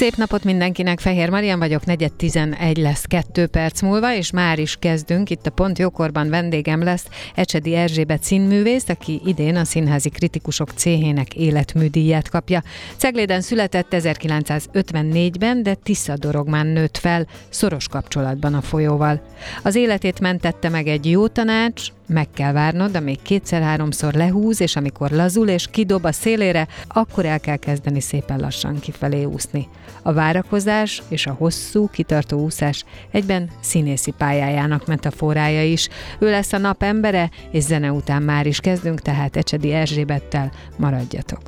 Szép 0.00 0.16
napot 0.16 0.44
mindenkinek, 0.44 1.00
Fehér 1.00 1.30
Marian 1.30 1.58
vagyok, 1.58 1.84
negyed 1.84 2.12
11 2.12 2.76
lesz 2.76 3.04
kettő 3.04 3.46
perc 3.46 3.82
múlva, 3.82 4.14
és 4.14 4.30
már 4.30 4.58
is 4.58 4.76
kezdünk. 4.78 5.30
Itt 5.30 5.46
a 5.46 5.50
Pont 5.50 5.78
Jókorban 5.78 6.28
vendégem 6.28 6.82
lesz 6.82 7.06
Ecsedi 7.34 7.74
Erzsébet 7.74 8.22
színművész, 8.22 8.88
aki 8.88 9.20
idén 9.24 9.56
a 9.56 9.64
Színházi 9.64 10.08
Kritikusok 10.08 10.70
Céhének 10.70 11.34
életműdíját 11.34 12.28
kapja. 12.28 12.62
Cegléden 12.96 13.40
született 13.40 13.88
1954-ben, 13.90 15.62
de 15.62 15.74
Tisza 15.74 16.16
Dorogmán 16.16 16.66
nőtt 16.66 16.96
fel, 16.96 17.26
szoros 17.48 17.88
kapcsolatban 17.88 18.54
a 18.54 18.60
folyóval. 18.60 19.22
Az 19.62 19.74
életét 19.74 20.20
mentette 20.20 20.68
meg 20.68 20.86
egy 20.86 21.10
jó 21.10 21.26
tanács, 21.26 21.88
meg 22.12 22.28
kell 22.34 22.52
várnod, 22.52 23.02
még 23.02 23.22
kétszer-háromszor 23.22 24.12
lehúz, 24.12 24.60
és 24.60 24.76
amikor 24.76 25.10
lazul 25.10 25.48
és 25.48 25.66
kidob 25.70 26.04
a 26.04 26.12
szélére, 26.12 26.68
akkor 26.88 27.24
el 27.24 27.40
kell 27.40 27.56
kezdeni 27.56 28.00
szépen 28.00 28.40
lassan 28.40 28.80
kifelé 28.80 29.24
úszni. 29.24 29.68
A 30.02 30.12
várakozás 30.12 31.02
és 31.08 31.26
a 31.26 31.32
hosszú, 31.38 31.88
kitartó 31.88 32.38
úszás 32.38 32.84
egyben 33.10 33.50
színészi 33.60 34.10
pályájának 34.10 34.86
metaforája 34.86 35.64
is. 35.64 35.88
Ő 36.18 36.30
lesz 36.30 36.52
a 36.52 36.58
nap 36.58 36.82
embere, 36.82 37.30
és 37.50 37.62
zene 37.62 37.92
után 37.92 38.22
már 38.22 38.46
is 38.46 38.60
kezdünk, 38.60 39.00
tehát 39.00 39.36
Ecsedi 39.36 39.72
Erzsébettel 39.72 40.52
maradjatok. 40.76 41.40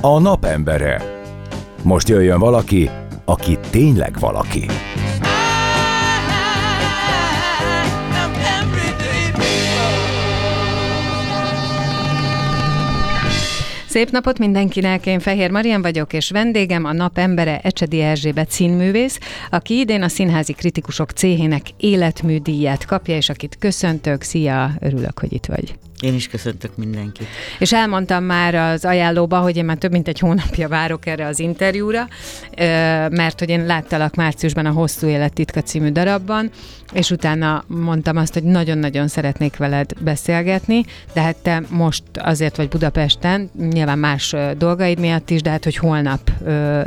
A 0.00 0.18
nap 0.18 0.44
embere. 0.44 1.02
Most 1.82 2.08
jöjjön 2.08 2.38
valaki, 2.38 2.90
aki 3.24 3.58
tényleg 3.70 4.18
valaki. 4.18 4.66
Szép 13.96 14.10
napot 14.10 14.38
mindenkinek, 14.38 15.06
én 15.06 15.18
Fehér 15.18 15.50
Marian 15.50 15.82
vagyok, 15.82 16.12
és 16.12 16.30
vendégem 16.30 16.84
a 16.84 16.92
nap 16.92 17.18
embere 17.18 17.60
Ecsedi 17.60 18.00
Erzsébet 18.00 18.50
színművész, 18.50 19.18
aki 19.50 19.78
idén 19.78 20.02
a 20.02 20.08
Színházi 20.08 20.52
Kritikusok 20.52 21.10
Céhének 21.10 21.62
életműdíját 21.76 22.84
kapja, 22.84 23.16
és 23.16 23.28
akit 23.28 23.56
köszöntök. 23.58 24.22
Szia, 24.22 24.70
örülök, 24.80 25.18
hogy 25.18 25.32
itt 25.32 25.46
vagy. 25.46 25.74
Én 26.00 26.14
is 26.14 26.28
köszöntök 26.28 26.76
mindenkit. 26.76 27.26
És 27.58 27.72
elmondtam 27.72 28.24
már 28.24 28.54
az 28.54 28.84
ajánlóba, 28.84 29.38
hogy 29.38 29.56
én 29.56 29.64
már 29.64 29.76
több 29.76 29.90
mint 29.90 30.08
egy 30.08 30.18
hónapja 30.18 30.68
várok 30.68 31.06
erre 31.06 31.26
az 31.26 31.38
interjúra, 31.38 32.08
mert 33.10 33.38
hogy 33.38 33.48
én 33.48 33.66
láttalak 33.66 34.14
márciusban 34.14 34.66
a 34.66 34.70
Hosszú 34.70 35.06
Élet 35.06 35.32
titka 35.32 35.62
című 35.62 35.90
darabban, 35.90 36.50
és 36.92 37.10
utána 37.10 37.64
mondtam 37.66 38.16
azt, 38.16 38.32
hogy 38.32 38.42
nagyon-nagyon 38.42 39.08
szeretnék 39.08 39.56
veled 39.56 39.92
beszélgetni, 40.00 40.84
de 41.12 41.20
hát 41.20 41.36
te 41.36 41.62
most 41.68 42.02
azért 42.14 42.56
vagy 42.56 42.68
Budapesten, 42.68 43.50
nyilván 43.58 43.98
más 43.98 44.34
dolgaid 44.58 44.98
miatt 44.98 45.30
is, 45.30 45.42
de 45.42 45.50
hát 45.50 45.64
hogy 45.64 45.76
holnap 45.76 46.30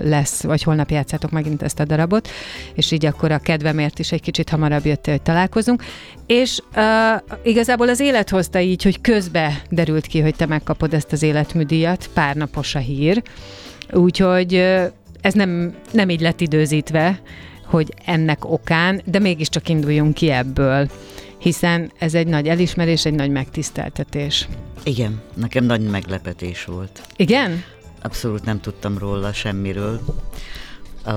lesz, 0.04 0.44
vagy 0.44 0.64
holnap 0.64 0.90
játszátok 0.90 1.32
megint 1.32 1.62
ezt 1.62 1.80
a 1.80 1.86
darabot, 1.86 2.30
és 2.74 2.92
így 2.92 3.06
akkor 3.06 3.32
a 3.32 3.38
kedvemért 3.38 4.00
is 4.00 4.12
egy 4.12 4.22
kicsit 4.22 4.50
hamarabb 4.50 4.86
jött, 4.86 5.06
hogy 5.06 5.22
találkozunk. 5.22 5.84
És 6.26 6.60
uh, 6.76 6.84
igazából 7.44 7.90
az 7.90 8.00
élet 8.00 8.30
hozta 8.30 8.60
így, 8.60 8.84
hogy 8.84 8.99
közbe 9.02 9.62
derült 9.70 10.08
ki, 10.08 10.20
hogy 10.20 10.36
te 10.36 10.46
megkapod 10.46 10.94
ezt 10.94 11.12
az 11.12 11.22
életműdíjat, 11.22 12.10
pár 12.14 12.36
napos 12.36 12.76
a 12.76 12.80
hír, 12.80 13.22
úgyhogy 13.92 14.54
ez 15.22 15.34
nem, 15.34 15.76
nem 15.92 16.10
így 16.10 16.22
lett 16.22 16.42
időzítve, 16.42 17.22
hogy 17.66 17.94
ennek 18.06 18.46
okán, 18.46 19.02
de 19.06 19.20
mégiscsak 19.20 19.70
induljunk 19.70 20.14
ki 20.14 20.30
ebből, 20.30 20.90
hiszen 21.38 21.92
ez 22.00 22.14
egy 22.14 22.28
nagy 22.28 22.48
elismerés, 22.48 23.06
egy 23.06 23.14
nagy 23.14 23.32
megtiszteltetés. 23.32 24.48
Igen, 24.84 25.22
nekem 25.34 25.66
nagy 25.66 25.82
meglepetés 25.82 26.66
volt. 26.66 27.02
Igen? 27.16 27.64
Abszolút 28.02 28.46
nem 28.46 28.60
tudtam 28.60 28.98
róla 28.98 29.34
semmiről. 29.34 30.00
A 31.06 31.14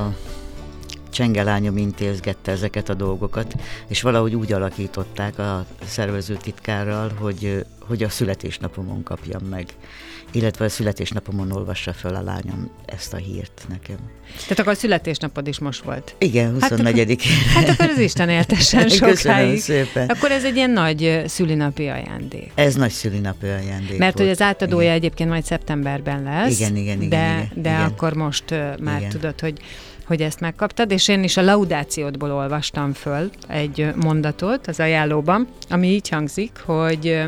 csengelányom 1.12 1.76
intézgette 1.76 2.52
ezeket 2.52 2.88
a 2.88 2.94
dolgokat, 2.94 3.54
és 3.88 4.02
valahogy 4.02 4.34
úgy 4.34 4.52
alakították 4.52 5.38
a 5.38 5.66
szervező 5.84 6.36
titkárral, 6.36 7.12
hogy, 7.18 7.64
hogy 7.78 8.02
a 8.02 8.08
születésnapomon 8.08 9.02
kapjam 9.02 9.42
meg 9.42 9.66
illetve 10.32 10.64
a 10.64 10.68
születésnapomon 10.68 11.52
olvassa 11.52 11.92
fel 11.92 12.14
a 12.14 12.22
lányom 12.22 12.70
ezt 12.86 13.12
a 13.12 13.16
hírt 13.16 13.64
nekem. 13.68 13.96
Tehát 14.42 14.58
akkor 14.58 14.72
a 14.72 14.74
születésnapod 14.74 15.46
is 15.46 15.58
most 15.58 15.82
volt? 15.82 16.14
Igen, 16.18 16.52
24 16.52 17.22
Hát, 17.24 17.64
hát 17.64 17.68
akkor 17.68 17.88
az 17.90 17.98
Isten 17.98 18.28
éltessen 18.38 18.88
sokáig. 18.88 19.14
Köszönöm 19.14 19.56
szépen. 19.56 20.08
Akkor 20.08 20.30
ez 20.30 20.44
egy 20.44 20.56
ilyen 20.56 20.70
nagy 20.70 21.22
szülinapi 21.26 21.88
ajándék. 21.88 22.50
Ez 22.54 22.74
nagy 22.74 22.90
szülinapi 22.90 23.46
ajándék 23.46 23.98
Mert 23.98 24.14
volt. 24.14 24.18
hogy 24.18 24.28
az 24.28 24.40
átadója 24.40 24.82
igen. 24.82 24.94
egyébként 24.94 25.28
majd 25.30 25.44
szeptemberben 25.44 26.22
lesz. 26.22 26.58
Igen, 26.60 26.76
igen, 26.76 27.02
igen. 27.02 27.08
De, 27.08 27.16
igen, 27.16 27.62
de 27.62 27.70
igen. 27.70 27.82
akkor 27.82 28.14
most 28.14 28.50
már 28.80 28.98
igen. 28.98 29.10
tudod, 29.10 29.40
hogy 29.40 29.60
hogy 30.12 30.22
ezt 30.22 30.40
megkaptad, 30.40 30.90
és 30.90 31.08
én 31.08 31.22
is 31.22 31.36
a 31.36 31.42
laudációdból 31.42 32.32
olvastam 32.32 32.92
föl 32.92 33.30
egy 33.48 33.92
mondatot 33.96 34.66
az 34.66 34.80
ajánlóban, 34.80 35.48
ami 35.70 35.86
így 35.86 36.08
hangzik, 36.08 36.58
hogy 36.64 37.22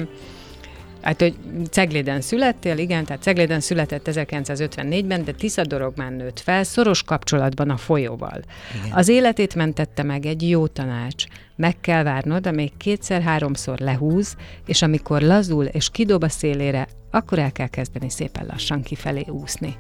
Hát, 1.03 1.21
hogy 1.21 1.35
Cegléden 1.71 2.21
születtél, 2.21 2.79
igen, 2.79 3.05
tehát 3.05 3.23
Cegléden 3.23 3.61
született 3.61 4.09
1954-ben, 4.11 5.25
de 5.25 5.33
Tisza 5.33 5.63
Dorogmán 5.63 6.13
nőtt 6.13 6.41
fel, 6.41 6.65
szoros 6.65 7.03
kapcsolatban 7.03 7.71
a 7.71 7.77
folyóval. 7.77 8.41
Igen. 8.85 8.97
Az 8.97 9.09
életét 9.09 9.55
mentette 9.55 10.03
meg 10.03 10.27
egy 10.27 10.49
jó 10.49 10.67
tanács. 10.67 11.25
Meg 11.57 11.81
kell 11.81 12.03
várnod, 12.03 12.47
amíg 12.47 12.77
kétszer-háromszor 12.77 13.79
lehúz, 13.79 14.37
és 14.67 14.83
amikor 14.83 15.21
lazul 15.21 15.65
és 15.65 15.91
kidob 15.91 16.23
a 16.23 16.29
szélére, 16.29 16.89
akkor 17.11 17.39
el 17.39 17.53
kell 17.53 17.69
kezdeni 17.69 18.11
szépen 18.11 18.47
lassan 18.47 18.83
kifelé 18.83 19.25
úszni. 19.29 19.77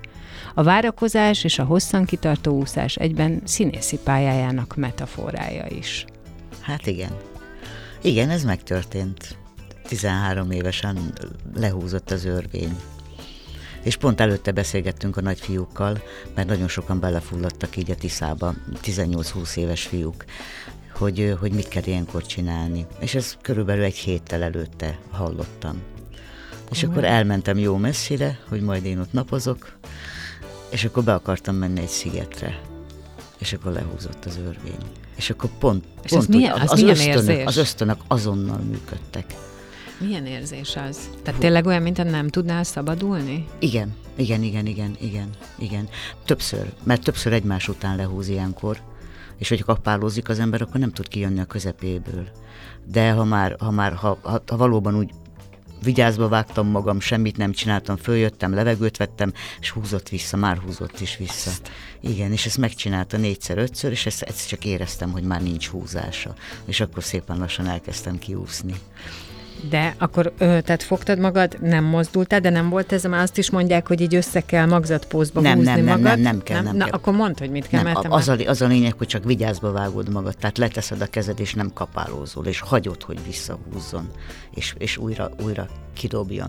A 0.55 0.63
várakozás 0.63 1.45
és 1.45 1.59
a 1.59 1.65
hosszan 1.65 2.05
kitartó 2.05 2.57
úszás 2.59 2.97
egyben 2.97 3.43
színészi 3.45 3.99
pályájának 4.05 4.77
metaforája 4.77 5.67
is. 5.69 6.05
Hát 6.61 6.87
igen. 6.87 7.17
Igen, 8.03 8.31
ez 8.31 8.45
megtörtént. 8.45 9.39
13 9.89 10.51
évesen 10.51 11.13
lehúzott 11.55 12.11
az 12.11 12.25
örvény. 12.25 12.77
És 13.83 13.97
pont 13.97 14.21
előtte 14.21 14.53
beszélgettünk 14.53 15.17
a 15.17 15.21
nagyfiúkkal, 15.21 16.03
mert 16.35 16.49
nagyon 16.49 16.69
sokan 16.69 17.01
belefulladtak 17.01 17.77
így 17.77 17.91
a 17.91 17.95
Tiszába, 17.95 18.55
18-20 18.83 19.57
éves 19.57 19.83
fiúk, 19.83 20.25
hogy, 20.95 21.37
hogy 21.41 21.53
mit 21.53 21.69
kell 21.69 21.83
ilyenkor 21.85 22.27
csinálni. 22.27 22.87
És 22.99 23.15
ez 23.15 23.37
körülbelül 23.43 23.83
egy 23.83 23.97
héttel 23.97 24.43
előtte 24.43 24.99
hallottam. 25.11 25.83
És 26.71 26.83
akkor 26.83 27.05
elmentem 27.05 27.59
jó 27.59 27.77
messzire, 27.77 28.39
hogy 28.49 28.61
majd 28.61 28.85
én 28.85 28.99
ott 28.99 29.13
napozok, 29.13 29.79
és 30.75 30.85
akkor 30.85 31.05
be 31.05 31.15
akartam 31.15 31.57
menni 31.57 31.81
egy 31.81 31.89
szigetre. 31.89 32.61
És 33.39 33.53
akkor 33.53 33.73
lehúzott 33.73 34.25
az 34.25 34.39
örvény. 34.47 34.79
És 35.17 35.31
akkor 35.31 35.51
pont, 35.59 35.85
és 36.03 36.11
pont 36.11 36.29
milyen, 36.29 36.53
az, 36.53 36.73
az, 36.73 36.81
milyen 36.81 36.97
ösztönök, 36.97 37.17
érzés? 37.17 37.45
az 37.45 37.57
ösztönök 37.57 37.97
azonnal 38.07 38.59
működtek. 38.59 39.35
Milyen 39.99 40.27
érzés 40.27 40.77
az? 40.89 41.11
Tehát 41.23 41.41
tényleg 41.41 41.67
olyan, 41.67 41.83
mintha 41.83 42.05
nem 42.05 42.29
tudnál 42.29 42.65
szabadulni? 42.65 43.47
Igen, 43.59 43.95
igen, 44.17 44.43
igen, 44.43 44.67
igen, 44.67 44.97
igen, 45.01 45.29
igen. 45.59 45.89
Többször, 46.25 46.73
mert 46.83 47.03
többször 47.03 47.33
egymás 47.33 47.69
után 47.69 47.97
lehúz 47.97 48.29
ilyenkor, 48.29 48.79
és 49.39 49.49
hogy 49.49 49.65
kapálózik 49.65 50.29
az 50.29 50.39
ember, 50.39 50.63
akkor 50.63 50.81
nem 50.81 50.93
tud 50.93 51.09
kijönni 51.09 51.41
a 51.41 51.45
közepéből. 51.45 52.29
De 52.85 53.13
ha 53.13 53.25
már, 53.25 53.57
ha, 53.59 53.71
már 53.71 53.93
ha, 53.93 54.19
ha, 54.23 54.43
ha 54.47 54.57
valóban 54.57 54.97
úgy 54.97 55.11
vigyázba 55.83 56.29
vágtam 56.29 56.67
magam, 56.67 57.01
semmit 57.01 57.37
nem 57.37 57.53
csináltam, 57.53 57.97
följöttem, 57.97 58.55
levegőt 58.55 58.97
vettem, 58.97 59.33
és 59.61 59.71
húzott 59.71 60.09
vissza, 60.09 60.37
már 60.37 60.59
húzott 60.59 61.01
is 61.01 61.17
vissza. 61.17 61.51
Igen, 62.01 62.33
és 62.33 62.47
ezt 62.47 62.59
megcsinálta 62.59 63.17
négyszer, 63.17 63.59
ötször, 63.59 63.91
és 63.91 64.07
ezt, 64.07 64.23
ezt 64.23 64.49
csak 64.49 64.65
éreztem, 64.65 65.11
hogy 65.11 65.23
már 65.23 65.43
nincs 65.43 65.69
húzása. 65.69 66.35
És 66.65 66.81
akkor 66.81 67.03
szépen 67.03 67.39
lassan 67.39 67.67
elkezdtem 67.67 68.19
kiúszni. 68.19 68.75
De 69.71 69.95
akkor, 69.99 70.33
ö, 70.39 70.61
tehát 70.61 70.83
fogtad 70.83 71.19
magad, 71.19 71.57
nem 71.61 71.85
mozdultál, 71.85 72.41
de 72.41 72.51
nem 72.51 72.69
volt 72.69 72.93
ez, 72.93 73.05
mert 73.05 73.23
azt 73.23 73.39
is 73.39 73.51
mondják, 73.51 73.87
hogy 73.89 74.01
így 74.01 74.15
össze 74.15 74.41
kell 74.41 74.67
magzatpózba 74.67 75.41
Nem, 75.41 75.57
húzni 75.57 75.71
nem, 75.73 75.85
nem, 75.85 76.01
magad. 76.01 76.03
nem, 76.05 76.21
nem 76.21 76.43
kell, 76.43 76.63
nem 76.63 76.77
Na, 76.77 76.85
kell. 76.85 76.93
akkor 76.93 77.13
mondd, 77.15 77.39
hogy 77.39 77.51
mit 77.51 77.67
kell, 77.69 77.83
Nem, 77.83 77.93
mert 77.93 78.07
az, 78.13 78.27
már- 78.27 78.41
a, 78.41 78.51
az 78.51 78.63
a 78.63 78.67
lényeg, 78.67 78.95
hogy 78.99 79.07
csak 79.07 79.25
vigyázba 79.25 79.73
vágod 79.73 80.09
magad, 80.13 80.37
tehát 80.37 80.59
leteszed 80.59 81.01
a 81.01 81.07
kezed, 81.07 81.41
és 81.41 81.55
nem 81.55 81.71
kapálózol, 81.75 82.47
és 82.47 82.61
hagyod, 82.61 83.03
hogy 83.03 83.19
visszahúzzon, 83.27 84.11
és, 84.55 84.75
és 84.79 84.97
újra, 84.97 85.31
újra 85.45 85.67
kidobjon. 85.93 86.49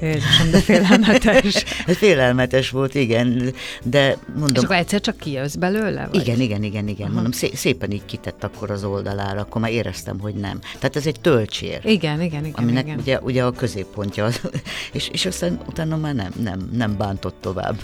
Jézusom, 0.00 0.50
de 0.50 0.60
félelmetes. 0.60 1.64
Ez 1.86 1.96
félelmetes 2.04 2.70
volt, 2.70 2.94
igen, 2.94 3.54
de 3.82 4.08
És 4.10 4.16
mondom, 4.34 4.64
akkor 4.64 4.76
egyszer 4.76 5.00
csak 5.00 5.16
kijössz 5.16 5.54
belőle? 5.54 6.08
Vagy? 6.12 6.20
igen, 6.20 6.40
igen, 6.40 6.62
igen, 6.62 6.88
igen, 6.88 7.10
mondom, 7.10 7.32
szé- 7.32 7.56
szépen 7.56 7.90
így 7.90 8.04
kitett 8.04 8.44
akkor 8.44 8.70
az 8.70 8.84
oldalára, 8.84 9.40
akkor 9.40 9.60
már 9.60 9.70
éreztem, 9.70 10.20
hogy 10.20 10.34
nem. 10.34 10.58
Tehát 10.78 10.96
ez 10.96 11.06
egy 11.06 11.20
tölcsér. 11.20 11.80
Igen, 11.84 12.20
igen, 12.20 12.44
igen. 12.44 12.54
aminek 12.62 12.84
igen. 12.84 12.98
ugye, 12.98 13.20
ugye 13.20 13.44
a 13.44 13.52
középpontja, 13.52 14.24
az, 14.24 14.40
és, 14.92 15.08
és 15.12 15.26
aztán 15.26 15.60
utána 15.66 15.96
már 15.96 16.14
nem, 16.14 16.32
nem, 16.42 16.68
nem 16.72 16.96
bántott 16.96 17.36
tovább, 17.40 17.76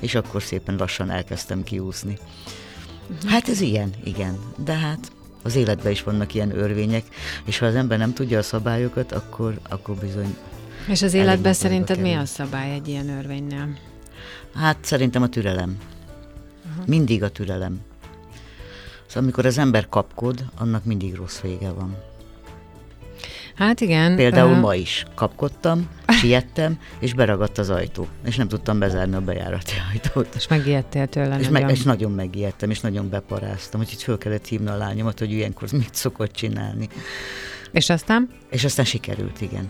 és 0.00 0.14
akkor 0.14 0.42
szépen 0.42 0.76
lassan 0.78 1.10
elkezdtem 1.10 1.62
kiúszni. 1.64 2.18
Mhm. 3.06 3.28
Hát 3.28 3.48
ez 3.48 3.60
ilyen, 3.60 3.90
igen, 4.04 4.38
de 4.64 4.72
hát 4.72 5.12
az 5.42 5.56
életben 5.56 5.92
is 5.92 6.02
vannak 6.02 6.34
ilyen 6.34 6.58
örvények, 6.58 7.04
és 7.44 7.58
ha 7.58 7.66
az 7.66 7.74
ember 7.74 7.98
nem 7.98 8.12
tudja 8.12 8.38
a 8.38 8.42
szabályokat, 8.42 9.12
akkor, 9.12 9.58
akkor 9.68 9.94
bizony, 9.94 10.36
És 10.88 11.02
az 11.02 11.14
életben 11.14 11.52
szerinted 11.52 12.00
mi 12.00 12.14
a 12.14 12.24
szabály 12.24 12.72
egy 12.72 12.88
ilyen 12.88 13.08
örvénynél? 13.08 13.68
hát 14.54 14.76
szerintem 14.80 15.22
a 15.22 15.28
türelem. 15.28 15.76
Mindig 16.86 17.22
a 17.22 17.28
türelem. 17.28 17.80
Szóval 19.06 19.22
amikor 19.22 19.46
az 19.46 19.58
ember 19.58 19.88
kapkod, 19.88 20.44
annak 20.58 20.84
mindig 20.84 21.14
rossz 21.14 21.40
vége 21.40 21.70
van. 21.70 21.96
Hát 23.54 23.80
igen. 23.80 24.16
Például 24.16 24.56
ö, 24.56 24.58
ma 24.58 24.74
is 24.74 25.04
kapkodtam, 25.14 25.88
siettem, 26.08 26.78
és 26.98 27.14
beragadt 27.14 27.58
az 27.58 27.70
ajtó, 27.70 28.06
és 28.24 28.36
nem 28.36 28.48
tudtam 28.48 28.78
bezárni 28.78 29.14
a 29.14 29.20
bejárati 29.20 29.72
ajtót. 29.92 30.34
És 30.34 30.48
megijedtél 30.48 31.06
tőle 31.06 31.38
És, 31.38 31.48
nagyon. 31.48 31.66
meg, 31.66 31.76
és 31.76 31.82
nagyon 31.82 32.12
megijedtem, 32.12 32.70
és 32.70 32.80
nagyon 32.80 33.08
beparáztam, 33.08 33.80
úgyhogy 33.80 34.02
föl 34.02 34.18
kellett 34.18 34.46
hívni 34.46 34.68
a 34.68 34.76
lányomat, 34.76 35.18
hogy 35.18 35.32
ilyenkor 35.32 35.68
mit 35.72 35.94
szokott 35.94 36.32
csinálni. 36.32 36.88
És 37.70 37.90
aztán? 37.90 38.28
És 38.50 38.64
aztán 38.64 38.84
sikerült, 38.84 39.40
igen. 39.40 39.66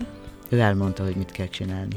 Ő 0.49 0.59
elmondta, 0.59 1.03
hogy 1.03 1.15
mit 1.15 1.31
kell 1.31 1.47
csinálni. 1.47 1.95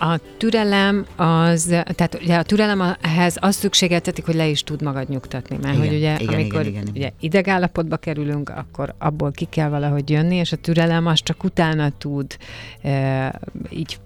A 0.00 0.16
türelem 0.36 1.06
az, 1.16 1.64
tehát 1.66 2.18
ugye 2.22 2.36
a 2.36 2.42
türelem 2.42 2.96
ehhez 3.00 3.36
azt 3.40 3.58
szükségeltetik, 3.58 4.24
hogy 4.24 4.34
le 4.34 4.46
is 4.46 4.62
tud 4.62 4.82
magad 4.82 5.08
nyugtatni, 5.08 5.58
mert 5.62 5.74
Igen, 5.76 5.86
hogy 5.86 5.96
ugye 5.96 6.16
igen, 6.18 6.34
amikor 6.34 6.66
igen, 6.66 6.82
igen. 6.82 6.94
ugye 6.94 7.10
idegállapotba 7.20 7.96
kerülünk, 7.96 8.48
akkor 8.48 8.94
abból 8.98 9.30
ki 9.30 9.44
kell 9.44 9.68
valahogy 9.68 10.10
jönni, 10.10 10.34
és 10.36 10.52
a 10.52 10.56
türelem 10.56 11.06
az 11.06 11.22
csak 11.22 11.44
utána 11.44 11.90
tud 11.98 12.36
e, 12.82 13.40
így 13.70 13.98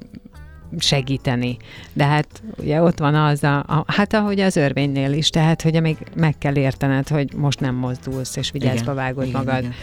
segíteni. 0.79 1.57
De 1.93 2.05
hát 2.05 2.43
ugye 2.57 2.83
ott 2.83 2.99
van 2.99 3.15
az 3.15 3.45
a, 3.45 3.59
a 3.59 3.85
hát 3.87 4.15
ahogy 4.15 4.41
az 4.41 4.57
örvénynél 4.57 5.13
is, 5.13 5.31
tehát 5.31 5.63
hogy 5.63 5.81
még 5.81 5.97
meg 6.15 6.39
kell 6.39 6.57
értened, 6.57 7.09
hogy 7.09 7.35
most 7.35 7.61
nem 7.61 7.75
mozdulsz, 7.75 8.37
és 8.37 8.51
vigyázba 8.51 8.95
vágod 8.95 9.27
igen, 9.27 9.45
magad. 9.45 9.59
igen. 9.59 9.75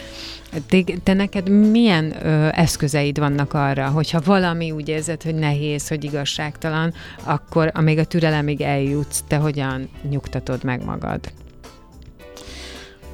Te, 0.67 0.93
te 1.03 1.13
neked 1.13 1.49
milyen 1.49 2.25
ö, 2.25 2.47
eszközeid 2.51 3.19
vannak 3.19 3.53
arra, 3.53 3.89
hogyha 3.89 4.21
valami 4.25 4.71
úgy 4.71 4.89
érzed, 4.89 5.23
hogy 5.23 5.35
nehéz, 5.35 5.87
hogy 5.87 6.03
igazságtalan, 6.03 6.93
akkor 7.23 7.71
amíg 7.73 7.97
a 7.97 8.05
türelemig 8.05 8.61
eljutsz, 8.61 9.23
te 9.27 9.37
hogyan 9.37 9.89
nyugtatod 10.09 10.63
meg 10.63 10.83
magad? 10.85 11.31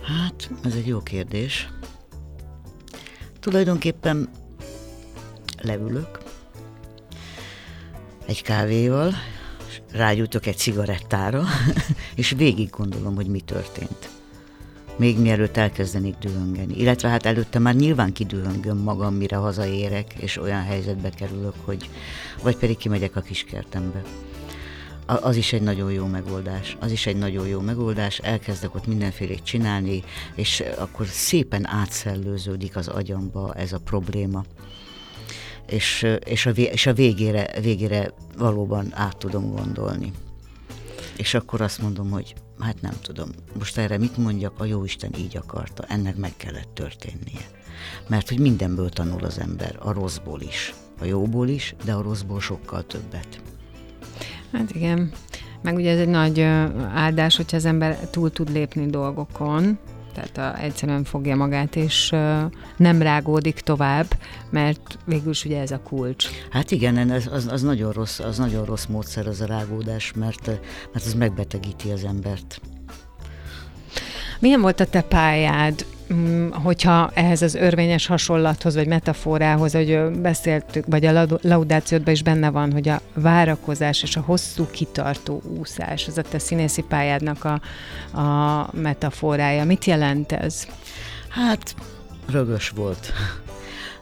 Hát, 0.01 0.49
ez 0.65 0.73
egy 0.75 0.87
jó 0.87 0.99
kérdés. 0.99 1.69
Tulajdonképpen 3.39 4.29
leülök 5.61 6.24
egy 8.25 8.41
kávéval, 8.41 9.13
rágyújtok 9.91 10.45
egy 10.45 10.57
cigarettára, 10.57 11.43
és 12.15 12.33
végig 12.37 12.69
gondolom, 12.69 13.15
hogy 13.15 13.27
mi 13.27 13.39
történt. 13.39 14.09
Még 14.97 15.19
mielőtt 15.19 15.57
elkezdenék 15.57 16.15
dühöngeni. 16.19 16.79
Illetve 16.79 17.09
hát 17.09 17.25
előtte 17.25 17.59
már 17.59 17.75
nyilván 17.75 18.13
kidühöngöm 18.13 18.77
magam, 18.77 19.13
mire 19.13 19.35
hazaérek, 19.35 20.13
és 20.13 20.37
olyan 20.37 20.63
helyzetbe 20.63 21.09
kerülök, 21.09 21.53
hogy 21.63 21.89
vagy 22.43 22.57
pedig 22.57 22.77
kimegyek 22.77 23.15
a 23.15 23.21
kiskertembe. 23.21 24.01
Az 25.05 25.35
is 25.35 25.53
egy 25.53 25.61
nagyon 25.61 25.91
jó 25.91 26.05
megoldás. 26.05 26.77
Az 26.79 26.91
is 26.91 27.05
egy 27.05 27.17
nagyon 27.17 27.47
jó 27.47 27.59
megoldás. 27.59 28.17
Elkezdek 28.17 28.75
ott 28.75 28.87
mindenfélét 28.87 29.43
csinálni, 29.43 30.03
és 30.35 30.63
akkor 30.77 31.05
szépen 31.05 31.67
átszellőződik 31.67 32.75
az 32.75 32.87
agyamba 32.87 33.53
ez 33.53 33.73
a 33.73 33.79
probléma. 33.79 34.43
És, 35.67 36.07
és, 36.25 36.45
a, 36.45 36.49
és 36.49 36.85
a 36.85 36.93
végére, 36.93 37.59
végére 37.61 38.13
valóban 38.37 38.87
át 38.93 39.17
tudom 39.17 39.51
gondolni. 39.51 40.11
És 41.17 41.33
akkor 41.33 41.61
azt 41.61 41.81
mondom, 41.81 42.09
hogy 42.09 42.33
hát 42.59 42.81
nem 42.81 42.93
tudom, 43.01 43.29
most 43.59 43.77
erre 43.77 43.97
mit 43.97 44.17
mondjak, 44.17 44.59
a 44.59 44.65
Jóisten 44.65 45.11
így 45.17 45.37
akarta, 45.37 45.83
ennek 45.87 46.15
meg 46.15 46.33
kellett 46.37 46.69
történnie. 46.73 47.49
Mert 48.07 48.29
hogy 48.29 48.39
mindenből 48.39 48.89
tanul 48.89 49.23
az 49.23 49.39
ember, 49.39 49.75
a 49.79 49.91
rosszból 49.91 50.41
is, 50.41 50.73
a 50.99 51.05
jóból 51.05 51.47
is, 51.47 51.75
de 51.85 51.93
a 51.93 52.01
rosszból 52.01 52.39
sokkal 52.39 52.85
többet. 52.85 53.41
Hát 54.51 54.75
igen, 54.75 55.11
meg 55.61 55.75
ugye 55.75 55.91
ez 55.91 55.99
egy 55.99 56.07
nagy 56.07 56.41
áldás, 56.93 57.35
hogyha 57.35 57.57
az 57.57 57.65
ember 57.65 58.09
túl 58.09 58.31
tud 58.31 58.51
lépni 58.51 58.85
dolgokon, 58.85 59.79
tehát 60.15 60.37
a, 60.37 60.61
egyszerűen 60.63 61.03
fogja 61.03 61.35
magát, 61.35 61.75
és 61.75 62.11
ö, 62.11 62.41
nem 62.77 63.01
rágódik 63.01 63.59
tovább, 63.59 64.07
mert 64.49 64.97
végül 65.05 65.31
is 65.31 65.45
ugye 65.45 65.61
ez 65.61 65.71
a 65.71 65.79
kulcs. 65.79 66.27
Hát 66.49 66.71
igen, 66.71 66.97
ez, 67.11 67.27
az, 67.31 67.47
az, 67.51 67.61
nagyon 67.61 67.91
rossz, 67.91 68.19
az 68.19 68.37
nagyon 68.37 68.65
rossz 68.65 68.85
módszer 68.85 69.27
az 69.27 69.41
a 69.41 69.45
rágódás, 69.45 70.13
mert, 70.15 70.45
mert 70.93 71.05
az 71.05 71.13
megbetegíti 71.13 71.91
az 71.91 72.03
embert. 72.03 72.61
Milyen 74.39 74.61
volt 74.61 74.79
a 74.79 74.85
te 74.85 75.01
pályád, 75.01 75.85
hogyha 76.51 77.11
ehhez 77.13 77.41
az 77.41 77.55
örvényes 77.55 78.07
hasonlathoz, 78.07 78.75
vagy 78.75 78.87
metaforához, 78.87 79.73
hogy 79.73 79.99
beszéltük, 80.21 80.85
vagy 80.87 81.05
a 81.05 81.11
lau- 81.11 81.43
laudációdban 81.43 82.13
is 82.13 82.23
benne 82.23 82.49
van, 82.49 82.71
hogy 82.71 82.89
a 82.89 83.01
várakozás 83.13 84.03
és 84.03 84.15
a 84.15 84.21
hosszú 84.21 84.67
kitartó 84.71 85.41
úszás, 85.59 86.07
az 86.07 86.17
a 86.17 86.21
te 86.21 86.39
színészi 86.39 86.81
pályádnak 86.81 87.43
a, 87.43 87.61
a 88.19 88.69
metaforája. 88.73 89.65
Mit 89.65 89.85
jelent 89.85 90.31
ez? 90.31 90.67
Hát 91.29 91.75
rögös 92.29 92.69
volt. 92.69 93.13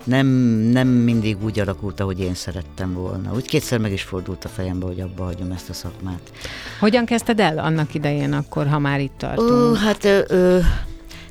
Nem, 0.04 0.28
nem 0.72 0.88
mindig 0.88 1.44
úgy 1.44 1.60
alakult, 1.60 2.00
ahogy 2.00 2.20
én 2.20 2.34
szerettem 2.34 2.94
volna. 2.94 3.34
Úgy 3.34 3.48
kétszer 3.48 3.80
meg 3.80 3.92
is 3.92 4.02
fordult 4.02 4.46
a 4.46 4.48
fejembe, 4.48 4.86
hogy 4.86 5.00
abba 5.00 5.24
hagyom 5.24 5.52
ezt 5.52 5.70
a 5.70 5.74
szakmát. 5.74 6.32
Hogyan 6.80 7.06
kezdted 7.06 7.40
el 7.40 7.58
annak 7.58 7.94
idején 7.94 8.34
akkor, 8.34 8.68
ha 8.68 8.80
már 8.80 9.00
itt 9.00 9.18
tartunk? 9.18 9.52
Ó, 9.52 9.74
hát 9.74 10.06
ö, 10.06 10.22
ö, 10.28 10.60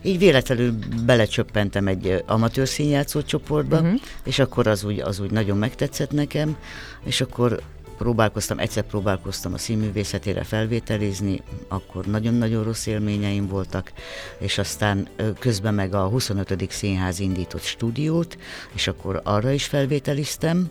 így 0.03 0.19
véletlenül 0.19 0.75
belecsöppentem 1.05 1.87
egy 1.87 2.23
amatőr 2.27 2.69
színjátszó 2.69 3.23
csoportba, 3.23 3.77
uh-huh. 3.77 4.01
és 4.25 4.39
akkor 4.39 4.67
az 4.67 4.85
úgy, 4.85 5.01
az 5.01 5.21
úgy 5.21 5.31
nagyon 5.31 5.57
megtetszett 5.57 6.11
nekem, 6.11 6.57
és 7.05 7.21
akkor 7.21 7.63
próbálkoztam, 7.99 8.59
egyszer 8.59 8.83
próbálkoztam 8.83 9.53
a 9.53 9.59
színművészetére 9.59 10.43
felvételizni, 10.43 11.43
akkor 11.69 12.05
nagyon-nagyon 12.05 12.65
rossz 12.65 12.87
élményeim 12.87 13.47
voltak, 13.47 13.93
és 14.39 14.59
aztán 14.59 15.09
közben 15.39 15.75
meg 15.75 15.95
a 15.95 16.07
25. 16.07 16.71
Színház 16.71 17.19
indított 17.19 17.63
stúdiót, 17.63 18.39
és 18.73 18.87
akkor 18.87 19.21
arra 19.25 19.51
is 19.51 19.65
felvételiztem, 19.65 20.71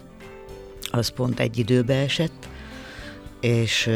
az 0.92 1.10
pont 1.10 1.40
egy 1.40 1.58
időbe 1.58 1.96
esett, 1.96 2.48
és, 3.40 3.90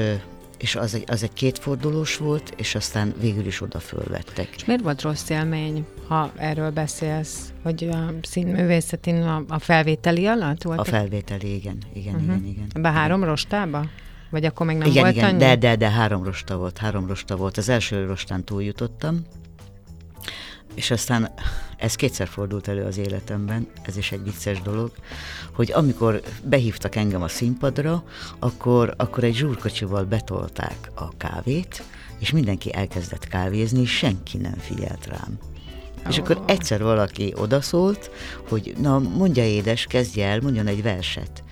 és 0.66 0.76
az 0.76 0.96
egy, 0.96 1.04
az 1.08 1.24
egy 1.24 1.34
kétfordulós 1.34 2.18
volt, 2.18 2.54
és 2.58 2.76
aztán 2.76 3.14
végül 3.20 3.46
is 3.46 3.62
oda 3.62 3.80
fölvettek. 3.80 4.50
És 4.56 4.66
miért 4.66 4.82
volt 4.82 5.02
rossz 5.02 5.30
élmény, 5.30 5.86
ha 6.08 6.32
erről 6.36 6.72
beszélsz, 6.72 7.54
hogy 7.64 7.84
a 7.84 8.14
színművészetén 8.22 9.22
a, 9.22 9.44
a 9.48 9.60
felvételi 9.60 10.26
alatt 10.26 10.64
volt? 10.64 10.80
A 10.80 10.84
felvételi, 10.84 11.56
igen, 11.56 11.78
igen, 11.94 12.14
uh-huh. 12.14 12.36
igen, 12.36 12.46
igen. 12.46 12.68
Ebbe 12.74 12.92
három 12.92 13.24
rostába? 13.24 13.86
Vagy 14.30 14.46
akkor 14.46 14.66
még 14.66 14.78
nem 14.78 14.88
igen, 14.88 15.04
volt 15.04 15.16
igen, 15.16 15.30
annyi? 15.30 15.38
de, 15.38 15.56
de, 15.56 15.76
de 15.76 15.90
három 15.90 16.24
rosta 16.24 16.58
volt, 16.58 16.78
három 16.78 17.08
rosta 17.08 17.36
volt. 17.36 17.58
Az 17.58 17.70
első 17.70 18.06
rostán 18.06 18.44
túljutottam, 18.44 19.22
és 20.74 20.92
aztán 20.92 21.32
ez 21.78 21.96
kétszer 21.96 22.28
fordult 22.28 22.68
elő 22.68 22.84
az 22.84 22.98
életemben, 22.98 23.68
ez 23.82 23.98
is 23.98 24.12
egy 24.12 24.24
vicces 24.24 24.62
dolog, 24.62 24.92
hogy 25.52 25.72
amikor 25.72 26.22
behívtak 26.44 26.96
engem 26.96 27.22
a 27.22 27.28
színpadra, 27.28 28.04
akkor, 28.40 28.94
akkor 28.98 29.24
egy 29.24 29.36
zsúrkocsival 29.36 30.04
betolták 30.04 30.92
a 30.94 31.18
kávét, 31.18 31.84
és 32.20 32.32
mindenki 32.32 32.74
elkezdett 32.74 33.28
kávézni, 33.28 33.82
és 33.82 33.98
senki 33.98 34.38
nem 34.38 34.58
figyelt 34.58 35.06
rám. 35.06 35.38
És 36.10 36.18
akkor 36.18 36.44
egyszer 36.46 36.84
valaki 36.84 37.34
odaszólt, 37.38 38.12
hogy 38.50 38.74
na 38.78 39.00
mondja 39.00 39.44
édes, 39.44 39.86
kezdje 39.86 40.28
el, 40.28 40.40
mondjon 40.40 40.68
egy 40.68 40.82
verset. 40.82 41.44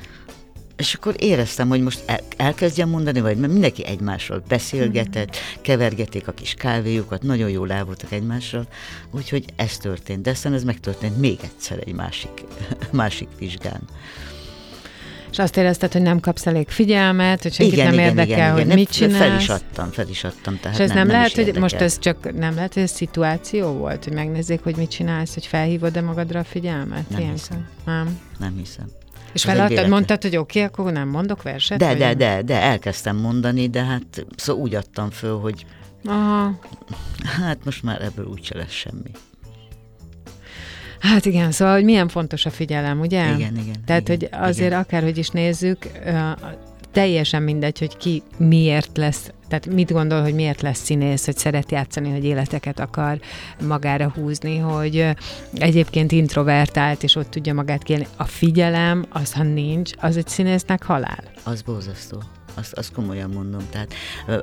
És 0.84 0.94
akkor 0.94 1.16
éreztem, 1.18 1.68
hogy 1.68 1.82
most 1.82 2.04
el, 2.06 2.20
elkezdjem 2.38 2.90
mondani, 2.90 3.22
vagy 3.22 3.38
mert 3.38 3.52
mindenki 3.52 3.86
egymásról 3.86 4.44
beszélgetett, 4.48 5.38
kevergették 5.62 6.28
a 6.28 6.32
kis 6.32 6.54
kávéjukat, 6.54 7.22
nagyon 7.22 7.50
jól 7.50 7.72
el 7.72 7.86
voltak 7.86 8.12
egymással, 8.12 8.68
úgyhogy 9.12 9.46
ez 9.56 9.78
történt. 9.78 10.22
De 10.22 10.30
aztán 10.30 10.54
ez 10.54 10.64
megtörtént 10.64 11.18
még 11.18 11.40
egyszer 11.44 11.80
egy 11.86 11.94
másik, 11.94 12.44
másik 12.92 13.28
vizsgán. 13.40 13.82
És 15.32 15.40
azt 15.40 15.58
érezted, 15.58 15.92
hogy 15.92 16.02
nem 16.02 16.20
kapsz 16.20 16.46
elég 16.46 16.70
figyelmet, 16.70 17.42
hogy 17.42 17.54
senkit 17.54 17.74
igen, 17.74 17.86
nem 17.86 17.94
igen, 17.94 18.08
érdekel, 18.08 18.38
igen, 18.38 18.52
hogy 18.52 18.62
igen. 18.62 18.76
mit 18.76 18.90
csinálsz. 18.90 19.18
Fel 19.18 19.38
is 19.38 19.50
adtam, 19.50 19.92
fel 19.92 20.08
is 20.08 20.24
adtam. 20.24 20.60
Tehát 20.60 20.78
és 20.78 20.84
ez 20.84 20.90
nem, 20.90 20.98
nem, 20.98 21.16
lehet, 21.16 21.32
hogy 21.32 21.58
most 21.60 21.76
ez 21.76 22.00
csak 22.00 22.38
nem 22.38 22.56
lehet, 22.56 22.74
hogy 22.74 22.84
ez 22.84 22.92
szituáció 22.92 23.72
volt, 23.72 24.04
hogy 24.04 24.14
megnézzék, 24.14 24.64
hogy 24.64 24.76
mit 24.76 24.90
csinálsz, 24.90 25.34
hogy 25.34 25.46
felhívod-e 25.46 26.02
magadra 26.02 26.40
a 26.40 26.44
figyelmet? 26.44 27.10
Nem 27.10 27.20
Ilyenkor? 27.20 27.40
hiszem. 27.40 27.68
Nem. 27.86 28.20
Nem 28.40 28.58
hiszem. 28.58 28.86
És 29.34 29.44
feladtad, 29.44 29.88
mondtad, 29.88 30.22
hogy 30.22 30.38
oké, 30.38 30.64
okay, 30.64 30.84
akkor 30.84 30.94
nem 30.94 31.10
mondok 31.10 31.44
verset? 31.44 31.78
De, 31.78 31.96
de, 31.96 32.06
nem? 32.06 32.18
de, 32.18 32.42
de 32.42 32.62
elkezdtem 32.62 33.18
mondani, 33.18 33.70
de 33.70 33.84
hát 33.84 34.26
szóval 34.36 34.62
úgy 34.64 34.76
adtam 34.76 35.10
föl, 35.10 35.40
hogy 35.40 35.66
Aha. 36.06 36.60
hát 37.24 37.66
most 37.66 37.84
már 37.84 38.02
ebből 38.02 38.26
úgyse 38.26 38.58
lesz 38.58 38.72
semmi. 38.72 39.12
Hát 41.00 41.26
igen, 41.26 41.52
szóval, 41.52 41.74
hogy 41.74 41.84
milyen 41.84 42.08
fontos 42.08 42.46
a 42.46 42.50
figyelem, 42.50 43.00
ugye? 43.00 43.34
Igen, 43.36 43.58
igen. 43.58 43.76
Tehát, 43.86 44.10
igen, 44.10 44.18
hogy 44.20 44.50
azért 44.50 44.68
igen. 44.68 44.80
akárhogy 44.80 45.18
is 45.18 45.30
nézzük, 45.30 45.90
teljesen 46.94 47.44
mindegy, 47.44 47.80
hogy 47.80 47.98
ki 47.98 48.24
miért 48.38 48.98
lesz, 48.98 49.32
tehát 49.48 49.66
mit 49.66 49.92
gondol, 49.92 50.22
hogy 50.22 50.34
miért 50.34 50.62
lesz 50.62 50.84
színész, 50.84 51.26
hogy 51.26 51.38
szeret 51.38 51.72
játszani, 51.72 52.12
hogy 52.12 52.24
életeket 52.24 52.80
akar 52.80 53.20
magára 53.68 54.12
húzni, 54.16 54.58
hogy 54.58 55.10
egyébként 55.54 56.12
introvertált, 56.12 57.04
és 57.04 57.16
ott 57.16 57.30
tudja 57.30 57.54
magát 57.54 57.84
kérni. 57.84 58.08
A 58.18 58.24
figyelem, 58.24 59.06
az, 59.10 59.34
ha 59.34 59.44
nincs, 59.44 59.92
az 59.98 60.18
egy 60.18 60.28
színésznek 60.28 60.84
halál. 60.84 61.24
Az 61.44 61.62
borzasztó. 61.62 62.22
Azt, 62.54 62.74
azt 62.74 62.94
komolyan 62.94 63.30
mondom. 63.30 63.62
Tehát 63.70 63.94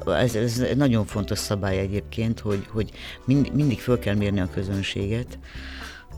ez, 0.06 0.34
ez 0.34 0.62
nagyon 0.76 1.06
fontos 1.06 1.38
szabály 1.38 1.78
egyébként, 1.78 2.40
hogy, 2.40 2.66
hogy 2.72 2.90
mind, 3.24 3.54
mindig 3.54 3.80
föl 3.80 3.98
kell 3.98 4.14
mérni 4.14 4.40
a 4.40 4.50
közönséget, 4.54 5.38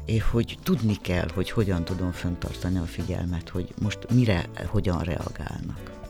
és 0.06 0.22
hogy 0.22 0.58
tudni 0.62 0.96
kell, 1.02 1.28
hogy 1.34 1.50
hogyan 1.50 1.84
tudom 1.84 2.12
föntartani 2.12 2.78
a 2.78 2.84
figyelmet, 2.84 3.48
hogy 3.48 3.74
most 3.82 3.98
mire, 4.14 4.44
hogyan 4.66 4.98
reagálnak. 4.98 6.01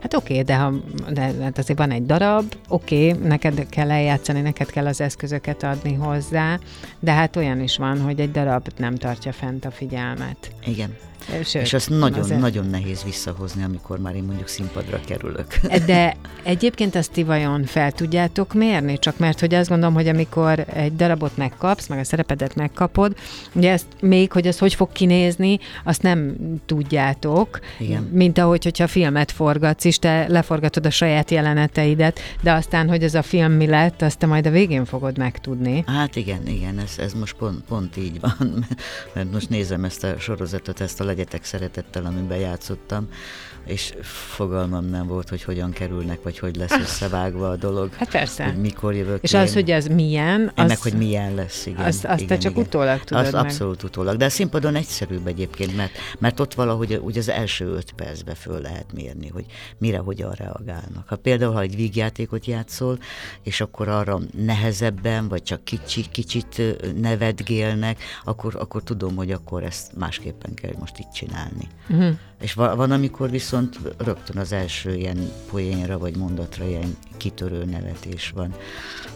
Hát 0.00 0.14
oké, 0.14 0.32
okay, 0.32 0.44
de, 0.44 0.56
ha, 0.56 0.72
de 1.12 1.20
hát 1.42 1.58
azért 1.58 1.78
van 1.78 1.90
egy 1.90 2.06
darab, 2.06 2.54
oké, 2.68 3.10
okay, 3.10 3.28
neked 3.28 3.66
kell 3.68 3.90
eljátszani, 3.90 4.40
neked 4.40 4.70
kell 4.70 4.86
az 4.86 5.00
eszközöket 5.00 5.62
adni 5.62 5.94
hozzá, 5.94 6.58
de 7.00 7.12
hát 7.12 7.36
olyan 7.36 7.60
is 7.60 7.76
van, 7.76 8.00
hogy 8.00 8.20
egy 8.20 8.30
darab 8.30 8.68
nem 8.76 8.94
tartja 8.94 9.32
fent 9.32 9.64
a 9.64 9.70
figyelmet. 9.70 10.50
Igen. 10.64 10.96
Sőt, 11.44 11.62
és 11.62 11.72
azt 11.72 11.90
nagyon, 11.90 12.18
azért- 12.18 12.40
nagyon 12.40 12.66
nehéz 12.66 13.02
visszahozni, 13.04 13.62
amikor 13.62 13.98
már 13.98 14.14
én 14.14 14.22
mondjuk 14.22 14.48
színpadra 14.48 15.00
kerülök. 15.06 15.56
De 15.86 16.16
egyébként 16.42 16.94
azt 16.94 17.12
ti 17.12 17.22
vajon 17.22 17.64
fel 17.64 17.92
tudjátok 17.92 18.54
mérni? 18.54 18.98
Csak 18.98 19.18
mert, 19.18 19.40
hogy 19.40 19.54
azt 19.54 19.68
gondolom, 19.68 19.94
hogy 19.94 20.08
amikor 20.08 20.64
egy 20.72 20.96
darabot 20.96 21.36
megkapsz, 21.36 21.86
meg 21.86 21.98
a 21.98 22.04
szerepedet 22.04 22.54
megkapod, 22.54 23.16
ugye 23.52 23.70
ezt 23.72 23.86
még, 24.00 24.32
hogy 24.32 24.46
az 24.46 24.58
hogy 24.58 24.74
fog 24.74 24.92
kinézni, 24.92 25.58
azt 25.84 26.02
nem 26.02 26.36
tudjátok. 26.66 27.60
Igen. 27.78 28.02
Mint 28.12 28.38
ahogy, 28.38 28.64
hogyha 28.64 28.86
filmet 28.86 29.30
forgatsz 29.32 29.84
is, 29.84 29.98
te 29.98 30.26
leforgatod 30.28 30.86
a 30.86 30.90
saját 30.90 31.30
jeleneteidet, 31.30 32.20
de 32.40 32.52
aztán, 32.52 32.88
hogy 32.88 33.02
ez 33.02 33.14
a 33.14 33.22
film 33.22 33.52
mi 33.52 33.66
lett, 33.66 34.02
azt 34.02 34.18
te 34.18 34.26
majd 34.26 34.46
a 34.46 34.50
végén 34.50 34.84
fogod 34.84 35.18
megtudni. 35.18 35.84
Hát 35.86 36.16
igen, 36.16 36.46
igen, 36.46 36.78
ez, 36.78 36.94
ez 36.98 37.12
most 37.12 37.36
pont, 37.36 37.64
pont 37.68 37.96
így 37.96 38.20
van, 38.20 38.66
mert 39.14 39.32
most 39.32 39.48
nézem 39.48 39.84
ezt 39.84 40.04
a 40.04 40.14
sorozatot, 40.18 40.80
ezt 40.80 41.00
a 41.00 41.04
Legyetek 41.16 41.44
Szeretettel, 41.44 42.04
amiben 42.04 42.38
játszottam, 42.38 43.08
és 43.66 43.94
fogalmam 44.02 44.84
nem 44.84 45.06
volt, 45.06 45.28
hogy 45.28 45.42
hogyan 45.42 45.70
kerülnek, 45.70 46.22
vagy 46.22 46.38
hogy 46.38 46.56
lesz 46.56 46.78
összevágva 46.80 47.50
a 47.50 47.56
dolog, 47.56 47.92
Hát 47.94 48.10
persze. 48.10 48.44
hogy 48.44 48.60
mikor 48.60 48.94
jövök 48.94 49.22
És 49.22 49.32
én. 49.32 49.40
az, 49.40 49.54
hogy 49.54 49.70
ez 49.70 49.86
milyen, 49.86 50.52
Ennek, 50.54 50.76
az, 50.76 50.82
hogy 50.82 50.92
milyen 50.92 51.34
lesz, 51.34 51.66
igen. 51.66 51.84
azt, 51.84 52.04
azt 52.04 52.20
igen, 52.20 52.36
te 52.36 52.42
csak 52.42 52.52
igen. 52.52 52.64
utólag 52.64 53.04
tudod 53.04 53.22
Azt 53.22 53.32
meg. 53.32 53.44
abszolút 53.44 53.82
utólag, 53.82 54.16
de 54.16 54.24
a 54.24 54.28
színpadon 54.30 54.74
egyszerűbb 54.74 55.26
egyébként, 55.26 55.76
mert, 55.76 55.92
mert 56.18 56.40
ott 56.40 56.54
valahogy 56.54 56.94
úgy 56.94 57.18
az 57.18 57.28
első 57.28 57.66
öt 57.66 57.92
percbe 57.92 58.34
föl 58.34 58.60
lehet 58.60 58.92
mérni, 58.92 59.28
hogy 59.28 59.44
mire, 59.78 59.98
hogyan 59.98 60.32
reagálnak. 60.32 61.08
Ha 61.08 61.16
például, 61.16 61.52
ha 61.52 61.60
egy 61.60 61.76
vígjátékot 61.76 62.46
játszol, 62.46 62.98
és 63.42 63.60
akkor 63.60 63.88
arra 63.88 64.20
nehezebben, 64.36 65.28
vagy 65.28 65.42
csak 65.42 65.64
kicsi, 65.64 66.04
kicsit 66.10 66.62
nevetgélnek, 67.00 68.02
akkor, 68.24 68.56
akkor 68.58 68.82
tudom, 68.82 69.16
hogy 69.16 69.30
akkor 69.32 69.62
ezt 69.62 69.96
másképpen 69.96 70.54
kell 70.54 70.72
most 70.78 70.98
itt 70.98 71.10
csinálni. 71.12 71.66
Uh-huh. 71.88 72.14
És 72.40 72.52
va- 72.52 72.74
van, 72.76 72.90
amikor 72.90 73.30
viszont 73.30 73.78
rögtön 73.98 74.36
az 74.38 74.52
első 74.52 74.94
ilyen 74.94 75.30
poénra 75.50 75.98
vagy 75.98 76.16
mondatra 76.16 76.68
ilyen 76.68 76.96
kitörő 77.16 77.64
nevetés 77.64 78.32
van. 78.34 78.54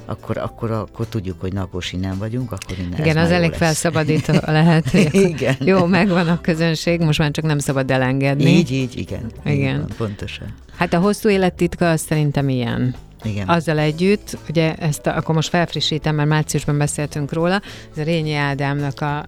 Akkor, 0.04 0.38
akkor, 0.38 0.70
akkor 0.70 1.06
tudjuk, 1.06 1.40
hogy 1.40 1.52
napos 1.52 1.92
innen 1.92 2.18
vagyunk, 2.18 2.52
akkor 2.52 2.78
innen 2.78 3.00
Igen, 3.00 3.16
az 3.16 3.30
elég 3.30 3.48
lesz. 3.50 3.58
felszabadító 3.58 4.32
lehet. 4.46 4.92
Igen. 5.12 5.56
Jó, 5.60 5.86
megvan 5.86 6.28
a 6.28 6.40
közönség, 6.40 7.00
most 7.00 7.18
már 7.18 7.30
csak 7.30 7.44
nem 7.44 7.58
szabad 7.58 7.90
elengedni. 7.90 8.50
Így, 8.50 8.70
így, 8.72 8.98
igen. 8.98 9.30
Igen. 9.44 9.56
Igen. 9.56 9.78
Van, 9.78 9.90
pontosan. 9.96 10.54
Hát 10.76 10.92
a 10.92 10.98
hosszú 10.98 11.28
élettitka 11.28 11.90
az 11.90 12.00
szerintem 12.00 12.48
ilyen. 12.48 12.94
Igen. 13.22 13.48
Azzal 13.48 13.78
együtt, 13.78 14.38
ugye 14.48 14.74
ezt 14.74 15.06
a, 15.06 15.16
akkor 15.16 15.34
most 15.34 15.48
felfrissítem, 15.48 16.14
mert 16.14 16.28
márciusban 16.28 16.78
beszéltünk 16.78 17.32
róla, 17.32 17.60
ez 17.92 17.98
a 17.98 18.02
Rényi 18.02 18.34
Ádámnak 18.34 19.00
a 19.00 19.26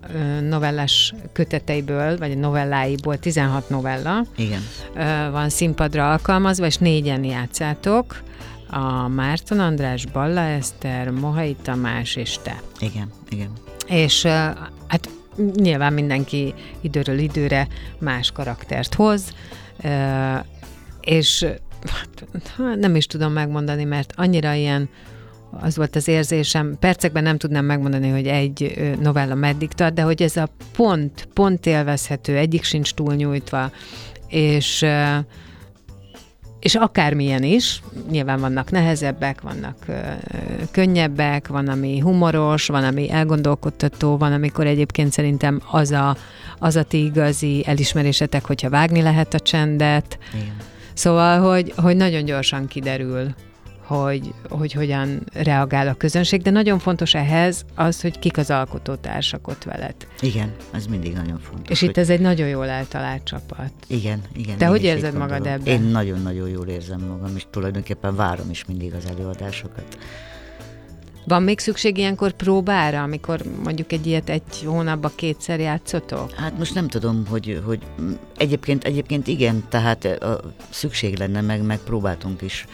novellás 0.49 1.15
köteteiből, 1.33 2.19
vagy 2.19 2.31
a 2.31 2.39
novelláiból 2.39 3.19
16 3.19 3.69
novella 3.69 4.25
Igen. 4.37 4.61
van 5.31 5.49
színpadra 5.49 6.11
alkalmazva, 6.11 6.67
és 6.67 6.77
négyen 6.77 7.25
játszátok. 7.25 8.23
A 8.71 9.09
Márton 9.09 9.59
András, 9.59 10.07
Balla 10.07 10.41
Eszter, 10.41 11.11
Mohai 11.11 11.57
Tamás 11.63 12.17
és 12.17 12.39
te. 12.43 12.63
Igen. 12.81 13.11
Igen. 13.31 13.51
És 13.87 14.25
hát 14.87 15.09
nyilván 15.55 15.93
mindenki 15.93 16.55
időről 16.81 17.19
időre 17.19 17.69
más 17.99 18.31
karaktert 18.31 18.95
hoz, 18.95 19.25
és 21.01 21.47
nem 22.77 22.97
is 22.97 23.07
tudom 23.07 23.33
megmondani, 23.33 23.85
mert 23.85 24.13
annyira 24.17 24.53
ilyen 24.53 24.89
az 25.61 25.77
volt 25.77 25.97
az 25.97 26.09
érzésem, 26.09 26.77
percekben 26.79 27.23
nem 27.23 27.39
tudnám 27.39 27.65
megmondani, 27.65 28.09
hogy 28.09 28.27
egy 28.27 28.93
novella 29.01 29.35
meddig 29.35 29.73
tart, 29.73 29.95
de 29.95 30.03
hogy 30.03 30.23
ez 30.23 30.37
a 30.37 30.49
pont, 30.77 31.29
pont 31.35 31.67
élvezhető, 31.67 32.37
egyik 32.37 32.63
sincs 32.63 32.95
túlnyújtva, 32.95 33.71
és 34.29 34.87
és 36.63 36.75
akármilyen 36.75 37.43
is, 37.43 37.83
nyilván 38.11 38.41
vannak 38.41 38.71
nehezebbek, 38.71 39.41
vannak 39.41 39.77
könnyebbek, 40.71 41.49
van, 41.49 41.69
ami 41.69 41.99
humoros, 41.99 42.67
van, 42.67 42.85
ami 42.85 43.11
elgondolkodtató, 43.11 44.17
van, 44.17 44.33
amikor 44.33 44.67
egyébként 44.67 45.13
szerintem 45.13 45.61
az 45.71 45.91
a, 45.91 46.17
az 46.59 46.77
a 46.77 46.83
ti 46.83 47.05
igazi 47.05 47.63
elismerésetek, 47.67 48.45
hogyha 48.45 48.71
vágni 48.71 49.03
lehet 49.03 49.35
a 49.35 49.41
csendet. 49.41 50.19
Igen. 50.35 50.57
Szóval, 50.95 51.41
hogy, 51.41 51.73
hogy 51.77 51.97
nagyon 51.97 52.25
gyorsan 52.25 52.67
kiderül, 52.67 53.35
hogy, 53.85 54.35
hogy 54.49 54.73
hogyan 54.73 55.23
reagál 55.33 55.89
a 55.89 55.95
közönség, 55.95 56.43
de 56.43 56.51
nagyon 56.51 56.79
fontos 56.79 57.15
ehhez 57.15 57.65
az, 57.75 58.01
hogy 58.01 58.19
kik 58.19 58.39
az 58.39 58.51
alkotótársak 58.51 59.49
ott 59.49 59.65
veled. 59.65 59.95
Igen, 60.21 60.53
ez 60.71 60.87
mindig 60.87 61.13
nagyon 61.13 61.39
fontos. 61.39 61.71
És 61.71 61.83
itt 61.89 61.97
ez 61.97 62.11
egy 62.11 62.21
nagyon 62.21 62.49
jól 62.49 62.69
eltalált 62.69 63.25
csapat. 63.25 63.73
Igen, 63.87 64.21
igen. 64.37 64.59
Te 64.59 64.67
hogy 64.67 64.85
érzed 64.85 65.13
magad 65.15 65.29
gondolom. 65.29 65.61
ebben? 65.61 65.75
Én 65.75 65.91
nagyon-nagyon 65.91 66.49
jól 66.49 66.67
érzem 66.67 67.01
magam, 67.01 67.37
és 67.37 67.47
tulajdonképpen 67.51 68.17
várom 68.17 68.51
is 68.51 68.65
mindig 68.65 68.95
az 68.95 69.05
előadásokat. 69.17 69.99
Van 71.25 71.43
még 71.43 71.59
szükség 71.59 71.99
ilyenkor 71.99 72.33
próbára, 72.33 73.03
amikor 73.03 73.41
mondjuk 73.63 73.93
egy 73.93 74.07
ilyet 74.07 74.29
egy 74.29 74.63
hónapba 74.65 75.11
kétszer 75.15 75.61
játszotok? 75.61 76.33
Hát 76.33 76.59
most 76.59 76.75
nem 76.75 76.89
tudom, 76.89 77.27
hogy, 77.27 77.63
hogy 77.65 77.79
egyébként, 78.37 78.85
egyébként 78.85 79.27
igen, 79.27 79.65
tehát 79.69 80.05
a, 80.05 80.41
szükség 80.71 81.19
lenne, 81.19 81.41
meg, 81.41 81.63
meg 81.63 81.79
próbáltunk 81.79 82.43
is 82.43 82.67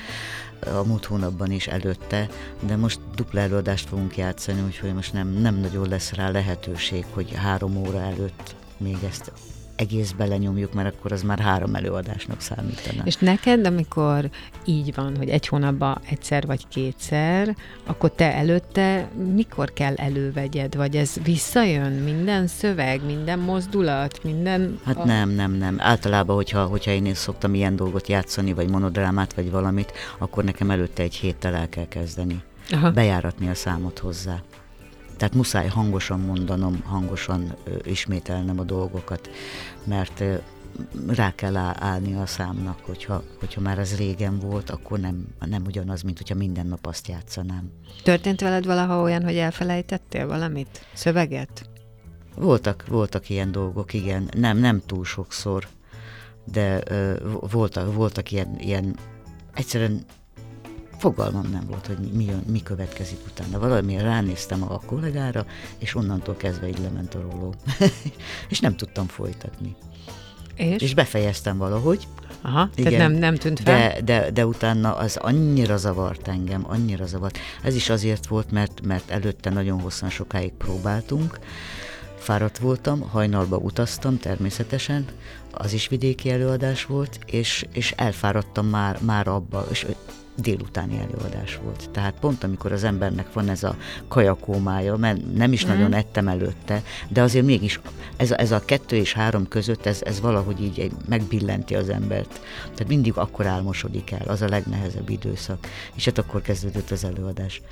a 0.61 0.87
múlt 0.87 1.05
hónapban 1.05 1.51
is 1.51 1.67
előtte, 1.67 2.29
de 2.67 2.77
most 2.77 3.01
dupla 3.15 3.41
előadást 3.41 3.89
fogunk 3.89 4.17
játszani, 4.17 4.61
úgyhogy 4.67 4.95
most 4.95 5.13
nem, 5.13 5.29
nem 5.29 5.55
nagyon 5.55 5.89
lesz 5.89 6.13
rá 6.13 6.31
lehetőség, 6.31 7.05
hogy 7.11 7.35
három 7.35 7.77
óra 7.77 8.01
előtt 8.01 8.55
még 8.77 8.97
ezt 9.09 9.33
egész 9.79 10.11
belenyomjuk, 10.11 10.73
mert 10.73 10.95
akkor 10.95 11.13
az 11.13 11.23
már 11.23 11.39
három 11.39 11.75
előadásnak 11.75 12.41
számítana. 12.41 13.03
És 13.05 13.17
neked, 13.17 13.67
amikor 13.67 14.31
így 14.65 14.95
van, 14.95 15.17
hogy 15.17 15.29
egy 15.29 15.47
hónapban 15.47 15.99
egyszer 16.11 16.47
vagy 16.47 16.69
kétszer, 16.69 17.57
akkor 17.87 18.11
te 18.11 18.35
előtte 18.35 19.09
mikor 19.35 19.73
kell 19.73 19.95
elővegyed? 19.95 20.77
Vagy 20.77 20.97
ez 20.97 21.15
visszajön? 21.23 21.93
Minden 21.93 22.47
szöveg, 22.47 23.05
minden 23.05 23.39
mozdulat, 23.39 24.25
minden... 24.25 24.81
Hát 24.85 25.05
nem, 25.05 25.31
nem, 25.31 25.53
nem. 25.53 25.77
Általában, 25.79 26.37
hogyha, 26.37 26.65
hogyha 26.65 26.91
én 26.91 27.07
is 27.07 27.17
szoktam 27.17 27.55
ilyen 27.55 27.77
dolgot 27.77 28.09
játszani, 28.09 28.53
vagy 28.53 28.69
monodrámát, 28.69 29.35
vagy 29.35 29.51
valamit, 29.51 29.93
akkor 30.19 30.45
nekem 30.45 30.71
előtte 30.71 31.03
egy 31.03 31.15
héttel 31.15 31.55
el 31.55 31.69
kell 31.69 31.89
kezdeni. 31.89 32.43
Aha. 32.71 32.91
Bejáratni 32.91 33.49
a 33.49 33.55
számot 33.55 33.99
hozzá. 33.99 34.43
Tehát 35.19 35.35
muszáj 35.35 35.69
hangosan 35.69 36.21
mondanom, 36.21 36.83
hangosan 36.85 37.57
ismételnem 37.83 38.59
a 38.59 38.63
dolgokat, 38.63 39.31
mert 39.85 40.23
rá 41.07 41.35
kell 41.35 41.57
állni 41.57 42.15
a 42.15 42.27
számnak, 42.27 42.79
hogyha, 42.83 43.23
hogyha 43.39 43.61
már 43.61 43.79
az 43.79 43.97
régen 43.97 44.39
volt, 44.39 44.71
akkor 44.71 44.99
nem, 44.99 45.27
nem 45.47 45.63
ugyanaz, 45.67 46.03
mint 46.03 46.19
hogyha 46.19 46.35
minden 46.35 46.67
nap 46.67 46.87
azt 46.87 47.09
játszanám. 47.09 47.71
Történt 48.03 48.41
veled 48.41 48.67
valaha 48.67 49.03
olyan, 49.03 49.23
hogy 49.23 49.37
elfelejtettél 49.37 50.27
valamit? 50.27 50.87
Szöveget? 50.93 51.71
Voltak, 52.35 52.85
voltak 52.89 53.29
ilyen 53.29 53.53
dolgok, 53.53 53.93
igen. 53.93 54.29
Nem, 54.37 54.59
nem 54.59 54.83
túl 54.87 55.05
sokszor, 55.05 55.67
de 56.45 56.81
ö, 56.89 57.13
voltak, 57.51 57.95
voltak 57.95 58.31
ilyen, 58.31 58.57
ilyen, 58.59 58.97
egyszerűen 59.55 60.05
fogalmam 60.99 61.51
nem 61.53 61.67
volt, 61.67 61.87
hogy 61.87 61.99
mi, 61.99 62.25
jön, 62.25 62.43
mi 62.47 62.63
következik 62.63 63.19
utána. 63.27 63.59
Valamilyen 63.59 64.03
ránéztem 64.03 64.63
a 64.63 64.81
kollégára, 64.87 65.47
és 65.79 65.95
onnantól 65.95 66.37
kezdve 66.37 66.69
így 66.69 66.79
lement 66.79 67.15
a 67.15 67.21
róló. 67.21 67.55
és 68.51 68.61
nem 68.61 68.77
tudtam 68.77 69.07
folytatni. 69.07 69.77
És? 70.55 70.83
És 70.83 70.95
befejeztem 70.95 71.59
valahogy. 71.59 72.07
Aha, 72.43 72.71
Igen, 72.75 72.93
tehát 72.93 73.09
nem, 73.09 73.19
nem 73.19 73.35
tűnt 73.35 73.61
fel? 73.61 73.93
De, 73.93 74.01
de, 74.03 74.31
de 74.31 74.47
utána 74.47 74.97
az 74.97 75.17
annyira 75.17 75.77
zavart 75.77 76.29
engem, 76.29 76.65
annyira 76.69 77.07
zavart. 77.07 77.39
Ez 77.63 77.75
is 77.75 77.91
azért 77.91 78.27
volt, 78.27 78.51
mert, 78.51 78.87
mert 78.87 79.11
előtte 79.11 79.51
nagyon 79.51 79.81
hosszan 79.81 80.11
sokáig 80.11 80.53
próbáltunk, 80.53 81.39
fáradt 82.19 82.59
voltam, 82.59 83.01
hajnalba 83.01 83.57
utaztam 83.57 84.19
természetesen, 84.19 85.05
az 85.53 85.73
is 85.73 85.89
vidéki 85.89 86.31
előadás 86.31 86.85
volt, 86.85 87.19
és, 87.27 87.67
és 87.73 87.93
elfáradtam 87.97 88.67
már, 88.67 88.99
már 89.01 89.29
abba, 89.29 89.67
és 89.71 89.87
délutáni 90.39 90.99
előadás 90.99 91.59
volt. 91.63 91.91
Tehát 91.91 92.15
pont 92.21 92.45
amikor 92.45 92.73
az 92.73 92.85
embernek 92.85 93.33
van 93.33 93.49
ez 93.49 93.63
a 93.63 93.77
kajakómája, 94.09 94.97
mert 94.97 95.35
nem 95.35 95.53
is 95.53 95.67
mm. 95.67 95.69
nagyon 95.69 95.93
ettem 95.93 96.29
előtte, 96.29 96.83
de 97.09 97.23
azért 97.23 97.45
mégis 97.45 97.81
ez 98.17 98.31
a, 98.31 98.41
ez 98.41 98.51
a 98.51 98.65
kettő 98.65 98.97
és 98.97 99.13
három 99.13 99.49
között 99.49 99.87
ez, 99.87 100.03
ez 100.03 100.21
valahogy 100.21 100.63
így 100.63 100.91
megbillenti 101.09 101.75
az 101.75 101.89
embert. 101.89 102.41
Tehát 102.63 102.89
mindig 102.89 103.17
akkor 103.17 103.47
álmosodik 103.47 104.11
el, 104.11 104.27
az 104.27 104.43
a 104.43 104.49
legnehezebb 104.49 105.09
időszak. 105.09 105.67
És 105.95 106.05
hát 106.05 106.19
akkor 106.19 106.43
kezdődött 106.43 106.91
az 106.91 107.05
előadás. 107.05 107.63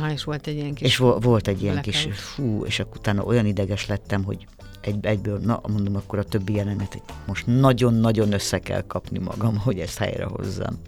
Ha, 0.00 0.10
és 0.12 0.24
volt 0.24 0.46
egy 0.46 0.54
ilyen 0.54 0.74
kis... 0.74 0.86
És 0.86 0.96
vo- 0.96 1.24
volt 1.24 1.48
egy 1.48 1.62
ilyen 1.62 1.80
kis, 1.80 2.08
fú, 2.12 2.64
és 2.64 2.78
akkor 2.78 2.96
utána 2.96 3.22
olyan 3.22 3.46
ideges 3.46 3.86
lettem, 3.86 4.24
hogy 4.24 4.46
egy, 4.80 5.06
egyből, 5.06 5.38
na 5.38 5.60
mondom, 5.68 5.96
akkor 5.96 6.18
a 6.18 6.24
többi 6.24 6.54
jelenet, 6.54 7.02
most 7.26 7.46
nagyon-nagyon 7.46 8.32
össze 8.32 8.58
kell 8.58 8.82
kapni 8.86 9.18
magam, 9.18 9.58
hogy 9.58 9.78
ezt 9.78 9.98
helyrehozzam. 9.98 10.78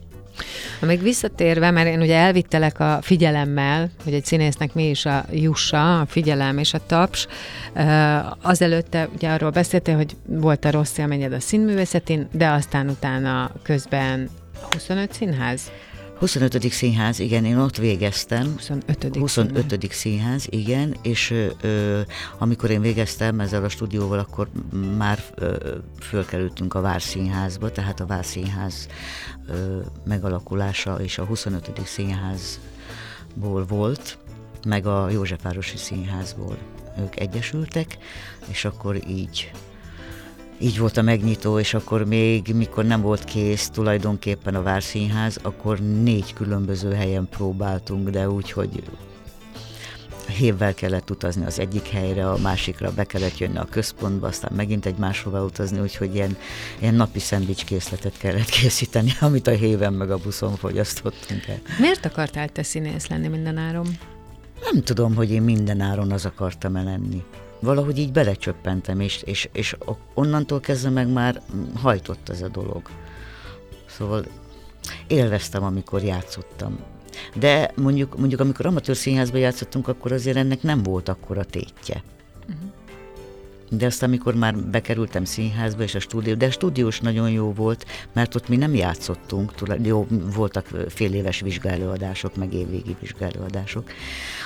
Még 0.80 1.02
visszatérve, 1.02 1.70
mert 1.70 1.88
én 1.88 2.00
ugye 2.00 2.16
elvittelek 2.16 2.80
a 2.80 2.98
figyelemmel, 3.02 3.90
hogy 4.04 4.12
egy 4.12 4.24
színésznek 4.24 4.74
mi 4.74 4.88
is 4.88 5.06
a 5.06 5.24
jussa, 5.30 6.00
a 6.00 6.06
figyelem 6.06 6.58
és 6.58 6.74
a 6.74 6.86
taps. 6.86 7.26
Azelőtte 8.42 9.08
ugye 9.14 9.30
arról 9.30 9.50
beszéltél, 9.50 9.96
hogy 9.96 10.16
volt 10.26 10.64
a 10.64 10.70
rossz 10.70 10.98
élményed 10.98 11.32
a 11.32 11.40
színművészetén, 11.40 12.28
de 12.32 12.48
aztán 12.48 12.88
utána 12.88 13.50
közben 13.62 14.28
25 14.70 15.12
színház? 15.12 15.70
25. 16.18 16.72
színház, 16.72 17.18
igen, 17.18 17.44
én 17.44 17.56
ott 17.56 17.76
végeztem. 17.76 18.52
25. 18.52 19.16
25. 19.16 19.92
színház, 19.92 20.46
igen, 20.50 20.96
és 21.02 21.34
ö, 21.60 22.00
amikor 22.38 22.70
én 22.70 22.80
végeztem 22.80 23.40
ezzel 23.40 23.64
a 23.64 23.68
stúdióval, 23.68 24.18
akkor 24.18 24.48
már 24.96 25.22
ö, 25.34 25.76
fölkerültünk 26.00 26.74
a 26.74 26.80
Várszínházba, 26.80 27.70
tehát 27.70 28.00
a 28.00 28.06
Várszínház 28.06 28.88
ö, 29.48 29.78
megalakulása 30.04 30.94
és 30.94 31.18
a 31.18 31.24
25. 31.24 31.80
színházból 31.84 33.64
volt, 33.68 34.18
meg 34.66 34.86
a 34.86 35.10
Józsefvárosi 35.10 35.76
Színházból 35.76 36.58
ők 36.98 37.20
egyesültek, 37.20 37.98
és 38.48 38.64
akkor 38.64 39.08
így 39.08 39.50
így 40.60 40.78
volt 40.78 40.96
a 40.96 41.02
megnyitó, 41.02 41.58
és 41.58 41.74
akkor 41.74 42.04
még, 42.04 42.54
mikor 42.54 42.84
nem 42.84 43.00
volt 43.00 43.24
kész 43.24 43.68
tulajdonképpen 43.68 44.54
a 44.54 44.62
Várszínház, 44.62 45.38
akkor 45.42 45.80
négy 45.80 46.32
különböző 46.32 46.92
helyen 46.92 47.28
próbáltunk, 47.30 48.08
de 48.08 48.28
úgy, 48.30 48.50
hogy 48.50 48.82
hévvel 50.28 50.74
kellett 50.74 51.10
utazni 51.10 51.44
az 51.44 51.58
egyik 51.58 51.88
helyre, 51.88 52.30
a 52.30 52.38
másikra 52.38 52.92
be 52.92 53.04
kellett 53.04 53.38
jönni 53.38 53.58
a 53.58 53.66
központba, 53.70 54.26
aztán 54.26 54.52
megint 54.56 54.86
egy 54.86 54.96
máshova 54.96 55.44
utazni, 55.44 55.80
úgyhogy 55.80 56.14
ilyen, 56.14 56.36
ilyen 56.78 56.94
napi 56.94 57.18
szendvics 57.18 57.64
készletet 57.64 58.18
kellett 58.18 58.48
készíteni, 58.48 59.12
amit 59.20 59.46
a 59.46 59.50
héven 59.50 59.92
meg 59.92 60.10
a 60.10 60.16
buszon 60.16 60.56
fogyasztottunk 60.56 61.46
el. 61.46 61.60
Miért 61.78 62.04
akartál 62.04 62.48
te 62.48 62.62
színész 62.62 63.06
lenni 63.06 63.28
mindenáron? 63.28 63.86
Nem 64.72 64.82
tudom, 64.82 65.14
hogy 65.14 65.30
én 65.30 65.42
mindenáron 65.42 66.12
az 66.12 66.24
akartam 66.24 66.76
-e 66.76 66.82
lenni 66.82 67.24
valahogy 67.60 67.98
így 67.98 68.12
belecsöppentem, 68.12 69.00
és, 69.00 69.22
és, 69.22 69.48
és 69.52 69.76
onnantól 70.14 70.60
kezdve 70.60 70.90
meg 70.90 71.08
már 71.08 71.42
hajtott 71.74 72.28
ez 72.28 72.42
a 72.42 72.48
dolog. 72.48 72.82
Szóval 73.86 74.24
élveztem, 75.06 75.62
amikor 75.62 76.02
játszottam. 76.02 76.78
De 77.34 77.70
mondjuk, 77.76 78.18
mondjuk 78.18 78.40
amikor 78.40 78.66
amatőr 78.66 78.96
színházban 78.96 79.40
játszottunk, 79.40 79.88
akkor 79.88 80.12
azért 80.12 80.36
ennek 80.36 80.62
nem 80.62 80.82
volt 80.82 81.08
akkora 81.08 81.44
tétje. 81.44 82.02
De 83.70 83.86
aztán, 83.86 84.08
amikor 84.08 84.34
már 84.34 84.56
bekerültem 84.56 85.24
színházba 85.24 85.82
és 85.82 85.94
a 85.94 86.00
stúdió, 86.00 86.34
de 86.34 86.46
a 86.46 86.50
stúdiós 86.50 87.00
nagyon 87.00 87.30
jó 87.30 87.52
volt, 87.52 87.86
mert 88.12 88.34
ott 88.34 88.48
mi 88.48 88.56
nem 88.56 88.74
játszottunk, 88.74 89.52
jó, 89.82 90.06
voltak 90.34 90.66
fél 90.88 91.14
éves 91.14 91.40
vizsgálóadások, 91.40 92.36
meg 92.36 92.54
évvégi 92.54 92.96
vizsgálóadások, 93.00 93.90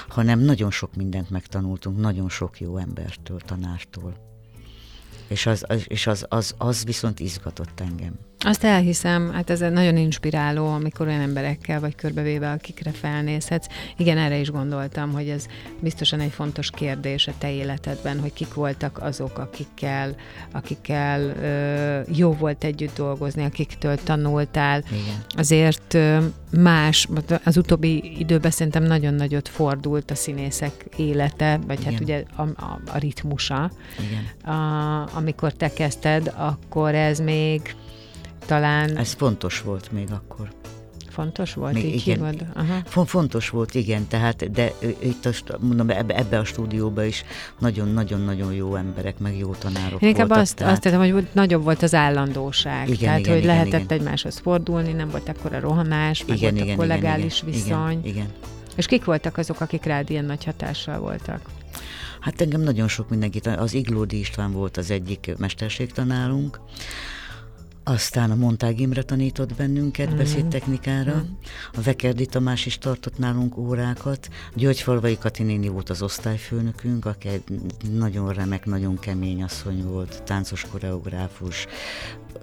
hanem 0.08 0.38
nagyon 0.38 0.70
sok 0.70 0.94
mindent 0.94 1.30
megtanultunk, 1.30 1.98
nagyon 1.98 2.28
sok 2.28 2.60
jó 2.60 2.76
embertől, 2.76 3.38
tanártól. 3.38 4.30
És 5.28 5.46
az, 5.46 5.64
az, 5.68 5.84
és 5.88 6.06
az, 6.06 6.26
az, 6.28 6.54
az 6.58 6.84
viszont 6.84 7.20
izgatott 7.20 7.80
engem. 7.80 8.18
Azt 8.44 8.64
elhiszem, 8.64 9.32
hát 9.32 9.50
ez 9.50 9.60
nagyon 9.60 9.96
inspiráló, 9.96 10.66
amikor 10.66 11.06
olyan 11.06 11.20
emberekkel 11.20 11.80
vagy 11.80 11.94
körbevéve, 11.94 12.50
akikre 12.50 12.90
felnézhetsz. 12.90 13.66
Igen, 13.96 14.18
erre 14.18 14.38
is 14.38 14.50
gondoltam, 14.50 15.12
hogy 15.12 15.28
ez 15.28 15.46
biztosan 15.80 16.20
egy 16.20 16.30
fontos 16.30 16.70
kérdés 16.70 17.26
a 17.26 17.32
te 17.38 17.52
életedben, 17.52 18.20
hogy 18.20 18.32
kik 18.32 18.54
voltak 18.54 18.98
azok, 19.02 19.38
akikkel, 19.38 20.14
akikkel 20.52 21.20
ö, 21.20 22.12
jó 22.14 22.32
volt 22.32 22.64
együtt 22.64 22.96
dolgozni, 22.96 23.44
akiktől 23.44 23.96
tanultál. 24.02 24.82
Igen. 24.90 25.24
Azért 25.36 25.94
ö, 25.94 26.18
más, 26.50 27.08
az 27.44 27.56
utóbbi 27.56 28.18
időben 28.18 28.50
szerintem 28.50 28.82
nagyon 28.82 29.14
nagyot 29.14 29.48
fordult 29.48 30.10
a 30.10 30.14
színészek 30.14 30.86
élete, 30.96 31.58
vagy 31.66 31.84
hát 31.84 31.92
Igen. 31.92 31.92
hát 31.92 32.00
ugye 32.00 32.24
a, 32.36 32.42
a, 32.42 32.80
a 32.94 32.98
ritmusa. 32.98 33.70
Igen. 33.98 34.54
A, 34.56 35.16
amikor 35.16 35.52
te 35.52 35.72
kezdted, 35.72 36.32
akkor 36.36 36.94
ez 36.94 37.20
még 37.20 37.74
talán... 38.46 38.96
Ez 38.96 39.12
fontos 39.12 39.60
volt 39.60 39.92
még 39.92 40.08
akkor. 40.10 40.48
Fontos 41.12 41.54
volt, 41.54 41.72
még 41.72 41.84
így 41.84 42.06
igen, 42.06 42.50
Aha. 42.54 43.04
Fontos 43.06 43.48
volt, 43.48 43.74
igen, 43.74 44.08
tehát, 44.08 44.50
de 44.50 44.72
itt 44.98 45.26
a, 45.26 45.56
mondom, 45.60 45.90
ebbe, 45.90 46.16
ebbe 46.16 46.38
a 46.38 46.44
stúdióba 46.44 47.04
is 47.04 47.24
nagyon-nagyon-nagyon 47.58 48.52
jó 48.52 48.74
emberek, 48.74 49.18
meg 49.18 49.38
jó 49.38 49.54
tanárok 49.54 50.02
Én 50.02 50.08
inkább 50.08 50.26
voltak. 50.26 50.44
azt, 50.44 50.56
tehát... 50.56 50.72
azt 50.72 50.82
tettem, 50.82 51.00
hogy 51.00 51.28
nagyobb 51.32 51.62
volt 51.62 51.82
az 51.82 51.94
állandóság. 51.94 52.88
Igen, 52.88 52.98
tehát, 52.98 53.18
igen, 53.18 53.32
hogy 53.32 53.42
igen, 53.42 53.54
lehetett 53.54 53.80
igen. 53.80 53.98
egymáshoz 53.98 54.38
fordulni, 54.38 54.92
nem 54.92 55.10
volt 55.10 55.28
akkor 55.28 55.52
a 55.54 55.60
rohanás, 55.60 56.24
meg 56.24 56.36
igen, 56.36 56.50
volt 56.50 56.64
igen, 56.64 56.74
a 56.74 56.78
kollegális 56.78 57.42
igen, 57.42 57.54
viszony. 57.54 57.98
Igen, 57.98 58.14
igen. 58.14 58.26
És 58.76 58.86
kik 58.86 59.04
voltak 59.04 59.38
azok, 59.38 59.60
akik 59.60 59.84
rád 59.84 60.10
ilyen 60.10 60.24
nagy 60.24 60.44
hatással 60.44 60.98
voltak? 60.98 61.40
Hát 62.20 62.40
engem 62.40 62.60
nagyon 62.60 62.88
sok 62.88 63.08
mindenkit, 63.08 63.46
az 63.46 63.74
Iglódi 63.74 64.18
István 64.18 64.52
volt 64.52 64.76
az 64.76 64.90
egyik 64.90 65.34
mesterségtanárunk, 65.38 66.60
aztán 67.84 68.30
a 68.30 68.34
Montág 68.34 68.80
Imre 68.80 69.02
tanított 69.02 69.54
bennünket 69.54 70.12
mm. 70.12 70.16
beszédtechnikára, 70.16 71.14
mm. 71.14 71.34
a 71.74 71.80
Vekerdi 71.80 72.26
Tamás 72.26 72.66
is 72.66 72.78
tartott 72.78 73.18
nálunk 73.18 73.56
órákat, 73.56 74.28
Györgyfalvai 74.54 75.18
Kati 75.18 75.42
néni 75.42 75.68
volt 75.68 75.90
az 75.90 76.02
osztályfőnökünk, 76.02 77.04
aki 77.04 77.28
egy 77.28 77.42
nagyon 77.92 78.32
remek, 78.32 78.66
nagyon 78.66 78.98
kemény 78.98 79.42
asszony 79.42 79.84
volt, 79.84 80.22
táncos 80.22 80.66
koreográfus, 80.70 81.66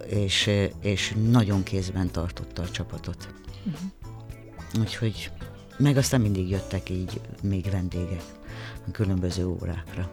és, 0.07 0.49
és 0.81 1.15
nagyon 1.29 1.63
kézben 1.63 2.11
tartotta 2.11 2.61
a 2.61 2.69
csapatot. 2.69 3.33
Mm. 3.69 4.81
Úgyhogy 4.81 5.31
meg 5.77 5.97
aztán 5.97 6.21
mindig 6.21 6.49
jöttek 6.49 6.89
így 6.89 7.21
még 7.41 7.71
vendégek 7.71 8.23
különböző 8.91 9.45
órákra. 9.45 10.11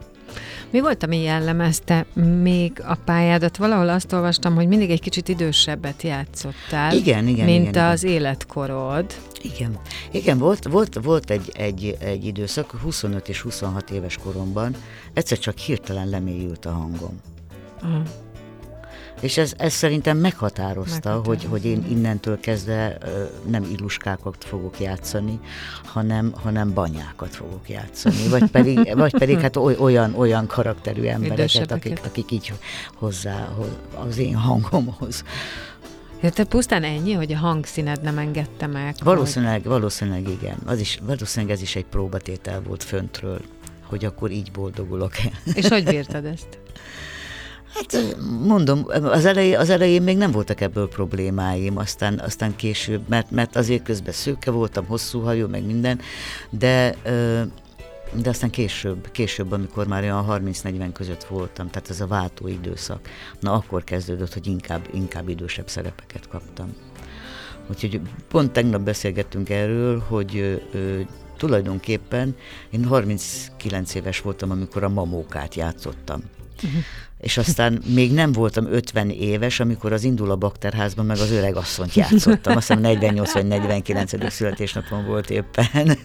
Mi 0.70 0.80
volt, 0.80 1.02
ami 1.02 1.22
jellemezte 1.22 2.06
még 2.42 2.82
a 2.86 2.94
pályádat? 2.94 3.56
Valahol 3.56 3.88
azt 3.88 4.12
olvastam, 4.12 4.54
hogy 4.54 4.68
mindig 4.68 4.90
egy 4.90 5.00
kicsit 5.00 5.28
idősebbet 5.28 6.02
játszottál, 6.02 6.94
igen, 6.94 7.26
igen, 7.26 7.44
mint 7.44 7.68
igen, 7.68 7.84
az 7.84 8.02
igen. 8.02 8.14
életkorod. 8.14 9.14
Igen, 9.42 9.78
igen 10.10 10.38
volt, 10.38 10.64
volt, 10.64 10.98
volt 11.02 11.30
egy, 11.30 11.50
egy, 11.54 11.96
egy 11.98 12.24
időszak, 12.24 12.70
25 12.70 13.28
és 13.28 13.40
26 13.40 13.90
éves 13.90 14.16
koromban, 14.16 14.76
egyszer 15.12 15.38
csak 15.38 15.58
hirtelen 15.58 16.08
lemélyült 16.08 16.64
a 16.64 16.70
hangom. 16.70 17.20
Aha. 17.82 18.02
És 19.20 19.36
ez, 19.36 19.52
ez 19.56 19.72
szerintem 19.72 20.18
meghatározta, 20.18 20.94
Meghatározza. 20.94 21.28
hogy, 21.28 21.44
hogy 21.44 21.64
én 21.64 21.86
innentől 21.90 22.40
kezdve 22.40 22.98
nem 23.46 23.62
illuskákat 23.62 24.44
fogok 24.44 24.80
játszani, 24.80 25.40
hanem, 25.84 26.32
hanem 26.42 26.74
banyákat 26.74 27.34
fogok 27.36 27.68
játszani. 27.68 28.28
Vagy 28.28 28.50
pedig, 28.50 28.92
vagy 28.96 29.18
pedig 29.18 29.38
hát 29.38 29.56
oly, 29.56 29.76
olyan, 29.78 30.14
olyan 30.14 30.46
karakterű 30.46 31.02
embereket, 31.02 31.70
akik, 31.70 32.00
akik 32.04 32.30
így 32.30 32.52
hozzá 32.94 33.48
az 34.08 34.18
én 34.18 34.36
hangomhoz. 34.36 35.24
Ja, 36.22 36.30
te 36.30 36.44
pusztán 36.44 36.82
ennyi, 36.82 37.12
hogy 37.12 37.32
a 37.32 37.36
hangszíned 37.36 38.02
nem 38.02 38.18
engedte 38.18 38.66
meg. 38.66 38.94
Valószínűleg, 39.04 39.62
valószínűleg 39.62 40.28
igen. 40.28 40.56
Az 40.64 40.80
is, 40.80 40.98
valószínűleg 41.02 41.54
ez 41.54 41.62
is 41.62 41.76
egy 41.76 41.84
próbatétel 41.84 42.62
volt 42.62 42.82
föntről, 42.82 43.40
hogy 43.82 44.04
akkor 44.04 44.30
így 44.30 44.50
boldogulok-e. 44.50 45.30
Hogy... 45.44 45.56
És 45.56 45.68
hogy 45.68 45.84
bírtad 45.84 46.24
ezt? 46.24 46.58
Hát 47.76 48.16
mondom, 48.42 48.84
az 49.02 49.24
elején, 49.24 49.58
az 49.58 49.70
elején 49.70 50.02
még 50.02 50.16
nem 50.16 50.30
voltak 50.30 50.60
ebből 50.60 50.88
problémáim, 50.88 51.76
aztán, 51.76 52.18
aztán 52.18 52.56
később, 52.56 53.08
mert, 53.08 53.30
mert 53.30 53.56
azért 53.56 53.82
közben 53.82 54.12
szőke 54.12 54.50
voltam, 54.50 54.86
hosszú 54.86 55.20
hajú, 55.20 55.48
meg 55.48 55.64
minden, 55.64 56.00
de, 56.50 56.96
de 58.12 58.28
aztán 58.28 58.50
később, 58.50 59.10
később, 59.10 59.52
amikor 59.52 59.86
már 59.86 60.02
olyan 60.02 60.26
30-40 60.28 60.90
között 60.92 61.24
voltam, 61.24 61.70
tehát 61.70 61.90
ez 61.90 62.00
a 62.00 62.06
váltó 62.06 62.48
időszak, 62.48 63.08
na 63.40 63.52
akkor 63.52 63.84
kezdődött, 63.84 64.32
hogy 64.32 64.46
inkább, 64.46 64.88
inkább 64.92 65.28
idősebb 65.28 65.68
szerepeket 65.68 66.28
kaptam. 66.28 66.74
Úgyhogy 67.70 68.00
pont 68.28 68.52
tegnap 68.52 68.80
beszélgettünk 68.80 69.50
erről, 69.50 69.98
hogy 70.08 70.60
ö, 70.72 71.00
tulajdonképpen 71.36 72.36
én 72.70 72.84
39 72.84 73.94
éves 73.94 74.20
voltam, 74.20 74.50
amikor 74.50 74.84
a 74.84 74.88
mamókát 74.88 75.54
játszottam. 75.54 76.22
Uh-huh. 76.64 76.80
És 77.20 77.36
aztán 77.36 77.82
még 77.86 78.12
nem 78.12 78.32
voltam 78.32 78.66
50 78.72 79.10
éves, 79.10 79.60
amikor 79.60 79.92
az 79.92 80.04
Indul 80.04 80.30
a 80.30 80.36
Bakterházban 80.36 81.06
meg 81.06 81.18
az 81.18 81.30
öreg 81.30 81.56
asszonyt 81.56 81.94
játszottam. 81.94 82.56
Azt 82.56 82.66
hiszem 82.66 82.82
48 82.82 83.32
vagy 83.32 83.46
49. 83.46 84.32
születésnapon 84.32 85.04
volt 85.06 85.30
éppen. 85.30 85.98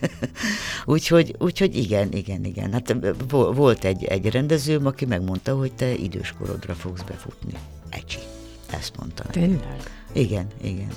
úgyhogy, 0.85 1.35
úgyhogy 1.39 1.75
igen, 1.75 2.11
igen, 2.11 2.45
igen. 2.45 2.71
Hát 2.71 2.95
vo- 3.29 3.55
volt 3.55 3.83
egy, 3.83 4.03
egy 4.03 4.29
rendezőm, 4.29 4.85
aki 4.85 5.05
megmondta, 5.05 5.55
hogy 5.55 5.73
te 5.73 5.93
időskorodra 5.93 6.73
fogsz 6.73 7.01
befutni. 7.01 7.53
Ecsi. 7.89 8.19
Ezt 8.69 8.97
mondta. 8.97 9.23
Tényleg? 9.23 9.63
Igen, 10.13 10.47
igen. 10.61 10.91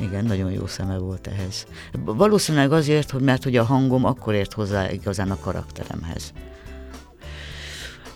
Igen, 0.00 0.24
nagyon 0.24 0.50
jó 0.50 0.66
szeme 0.66 0.98
volt 0.98 1.26
ehhez. 1.26 1.66
Valószínűleg 2.04 2.72
azért, 2.72 3.10
hogy 3.10 3.22
mert 3.22 3.44
hogy 3.44 3.56
a 3.56 3.64
hangom 3.64 4.04
akkor 4.04 4.34
ért 4.34 4.52
hozzá 4.52 4.90
igazán 4.90 5.30
a 5.30 5.38
karakteremhez. 5.40 6.32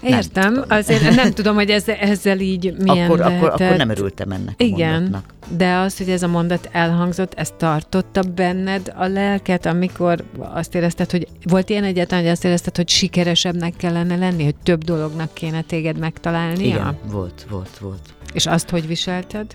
Értem, 0.03 0.55
tudom. 0.55 0.65
azért 0.69 1.15
nem 1.15 1.31
tudom, 1.31 1.55
hogy 1.55 1.71
ezzel, 1.71 1.95
ezzel 1.95 2.39
így 2.41 2.75
milyen 2.79 3.05
akkor, 3.05 3.21
akkor, 3.21 3.33
lehetett. 3.33 3.61
akkor 3.61 3.77
nem 3.77 3.91
örültem 3.91 4.31
ennek 4.31 4.55
a 4.59 4.65
Igen, 4.65 4.93
mondatnak. 4.93 5.35
de 5.57 5.75
az, 5.75 5.99
hogy 5.99 6.09
ez 6.09 6.23
a 6.23 6.29
mondat 6.29 6.69
elhangzott, 6.73 7.35
ez 7.35 7.53
tartotta 7.57 8.23
benned 8.23 8.93
a 8.97 9.07
lelket, 9.07 9.67
amikor 9.67 10.25
azt 10.39 10.75
érezted, 10.75 11.11
hogy 11.11 11.27
volt 11.43 11.71
ilyen 11.71 11.85
egyáltalán, 11.85 12.23
hogy 12.25 12.33
azt 12.33 12.45
érezted, 12.45 12.77
hogy 12.77 12.89
sikeresebbnek 12.89 13.77
kellene 13.77 14.17
lenni, 14.17 14.45
hogy 14.45 14.57
több 14.63 14.85
dolognak 14.85 15.35
kéne 15.35 15.63
téged 15.63 15.99
megtalálnia? 15.99 16.67
Igen, 16.67 16.99
volt, 17.11 17.47
volt, 17.51 17.79
volt. 17.79 18.01
És 18.33 18.47
azt 18.47 18.71
hogy 18.71 18.87
viselted? 18.87 19.55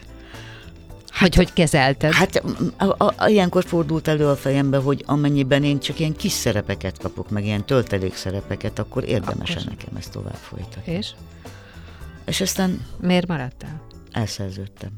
Hogy 1.19 1.35
hogy 1.35 1.53
kezelted? 1.53 2.13
Hát 2.13 2.43
a, 2.77 3.03
a, 3.03 3.13
a, 3.17 3.27
ilyenkor 3.27 3.63
fordult 3.65 4.07
elő 4.07 4.27
a 4.27 4.35
fejembe, 4.35 4.77
hogy 4.77 5.03
amennyiben 5.05 5.63
én 5.63 5.79
csak 5.79 5.99
ilyen 5.99 6.15
kis 6.15 6.31
szerepeket 6.31 6.97
kapok, 6.97 7.29
meg 7.29 7.45
ilyen 7.45 7.65
töltelék 7.65 8.15
szerepeket, 8.15 8.79
akkor 8.79 9.03
érdemes 9.03 9.49
Akkor 9.49 9.63
nekem 9.65 9.95
ezt 9.97 10.11
tovább 10.11 10.33
folytatni. 10.41 10.93
És? 10.93 11.11
És 12.25 12.41
aztán 12.41 12.85
Miért 13.01 13.27
maradtál? 13.27 13.81
elszerződtem. 14.15 14.89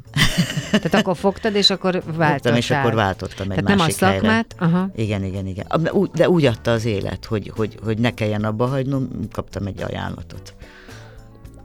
Tehát 0.71 0.93
akkor 0.93 1.17
fogtad, 1.17 1.55
és 1.55 1.69
akkor 1.69 1.91
váltottál. 1.91 2.29
Fogtam, 2.33 2.55
és 2.55 2.71
akkor 2.71 2.93
váltottam 2.93 3.51
egy 3.51 3.57
Tehát 3.57 3.63
nem 3.63 3.79
a 3.79 3.81
másik 3.81 3.99
helyre. 3.99 4.15
szakmát, 4.17 4.55
aha. 4.57 4.89
Igen, 4.95 5.23
igen, 5.23 5.45
igen. 5.47 5.65
De 6.13 6.29
úgy 6.29 6.45
adta 6.45 6.71
az 6.71 6.85
élet, 6.85 7.25
hogy, 7.25 7.51
hogy, 7.55 7.79
hogy 7.83 7.97
ne 7.97 8.13
kelljen 8.13 8.43
abba 8.43 8.67
hagynom, 8.67 9.09
kaptam 9.31 9.65
egy 9.65 9.83
ajánlatot. 9.83 10.55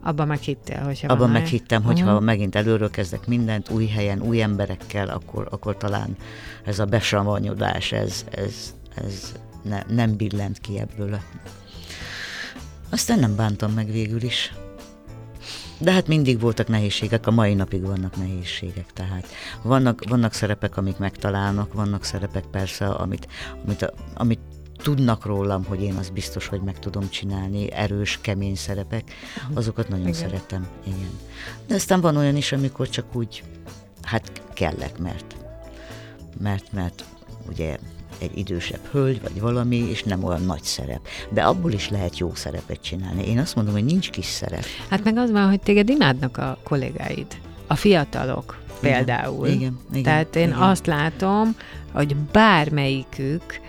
Abban 0.03 0.27
meg 0.27 0.39
hittél, 0.39 0.83
hogyha 0.83 1.07
Abban 1.07 1.19
van 1.19 1.31
meg 1.31 1.41
olyan. 1.41 1.51
hittem, 1.51 1.83
hogy 1.83 2.01
ha 2.01 2.11
Aha. 2.11 2.21
megint 2.21 2.55
előről 2.57 2.91
kezdek 2.91 3.27
mindent, 3.27 3.71
új 3.71 3.87
helyen, 3.87 4.23
új 4.23 4.43
emberekkel, 4.43 5.09
akkor, 5.09 5.49
akkor 5.51 5.77
talán 5.77 6.17
ez 6.65 6.79
a 6.79 6.85
besavanyodás, 6.85 7.93
ez, 7.93 8.25
ez, 8.31 8.75
ez 8.95 9.33
ne, 9.63 9.83
nem 9.89 10.17
billent 10.17 10.59
ki 10.59 10.79
ebből. 10.79 11.19
Aztán 12.91 13.19
nem 13.19 13.37
bántam 13.37 13.73
meg 13.73 13.91
végül 13.91 14.23
is. 14.23 14.53
De 15.79 15.93
hát 15.93 16.07
mindig 16.07 16.41
voltak 16.41 16.69
nehézségek, 16.69 17.27
a 17.27 17.31
mai 17.31 17.55
napig 17.55 17.83
vannak 17.83 18.17
nehézségek, 18.17 18.93
tehát 18.93 19.27
vannak, 19.63 20.03
vannak 20.09 20.33
szerepek, 20.33 20.77
amik 20.77 20.99
megtalálnak, 20.99 21.73
vannak 21.73 22.05
szerepek 22.05 22.45
persze, 22.45 22.87
amit, 22.89 23.29
amit, 23.65 23.93
amit 24.15 24.41
tudnak 24.83 25.27
rólam, 25.27 25.65
hogy 25.65 25.83
én 25.83 25.95
az 25.95 26.09
biztos, 26.09 26.47
hogy 26.47 26.61
meg 26.61 26.79
tudom 26.79 27.11
csinálni, 27.11 27.73
erős, 27.73 28.19
kemény 28.21 28.55
szerepek, 28.55 29.13
azokat 29.55 29.89
nagyon 29.89 30.07
Igen. 30.07 30.19
igen. 30.19 30.29
szeretem, 30.29 30.67
igen. 30.87 31.19
De 31.67 31.75
aztán 31.75 32.01
van 32.01 32.17
olyan 32.17 32.37
is, 32.37 32.53
amikor 32.53 32.89
csak 32.89 33.17
úgy, 33.17 33.43
hát 34.03 34.43
kellek, 34.55 34.99
mert, 34.99 35.37
mert, 36.39 36.73
mert 36.73 37.05
ugye 37.49 37.79
egy 38.19 38.39
idősebb 38.39 38.87
hölgy, 38.91 39.23
vagy 39.23 39.41
valami, 39.41 39.77
és 39.77 40.03
nem 40.03 40.25
olyan 40.25 40.43
nagy 40.43 40.63
szerep. 40.63 41.01
De 41.31 41.43
abból 41.43 41.73
is 41.73 41.89
lehet 41.89 42.19
jó 42.19 42.35
szerepet 42.35 42.81
csinálni. 42.81 43.27
Én 43.27 43.39
azt 43.39 43.55
mondom, 43.55 43.75
hogy 43.75 43.85
nincs 43.85 44.11
kis 44.11 44.27
szerep. 44.27 44.65
Hát 44.89 45.05
meg 45.05 45.17
az 45.17 45.31
van, 45.31 45.49
hogy 45.49 45.61
téged 45.61 45.89
imádnak 45.89 46.37
a 46.37 46.59
kollégáid. 46.63 47.27
A 47.67 47.75
fiatalok 47.75 48.62
például. 48.83 49.47
Igen, 49.47 49.79
igen, 49.91 50.03
Tehát 50.03 50.37
én 50.37 50.49
igen. 50.49 50.59
azt 50.59 50.87
látom, 50.87 51.57
hogy 51.93 52.17
bármelyikük 52.17 53.61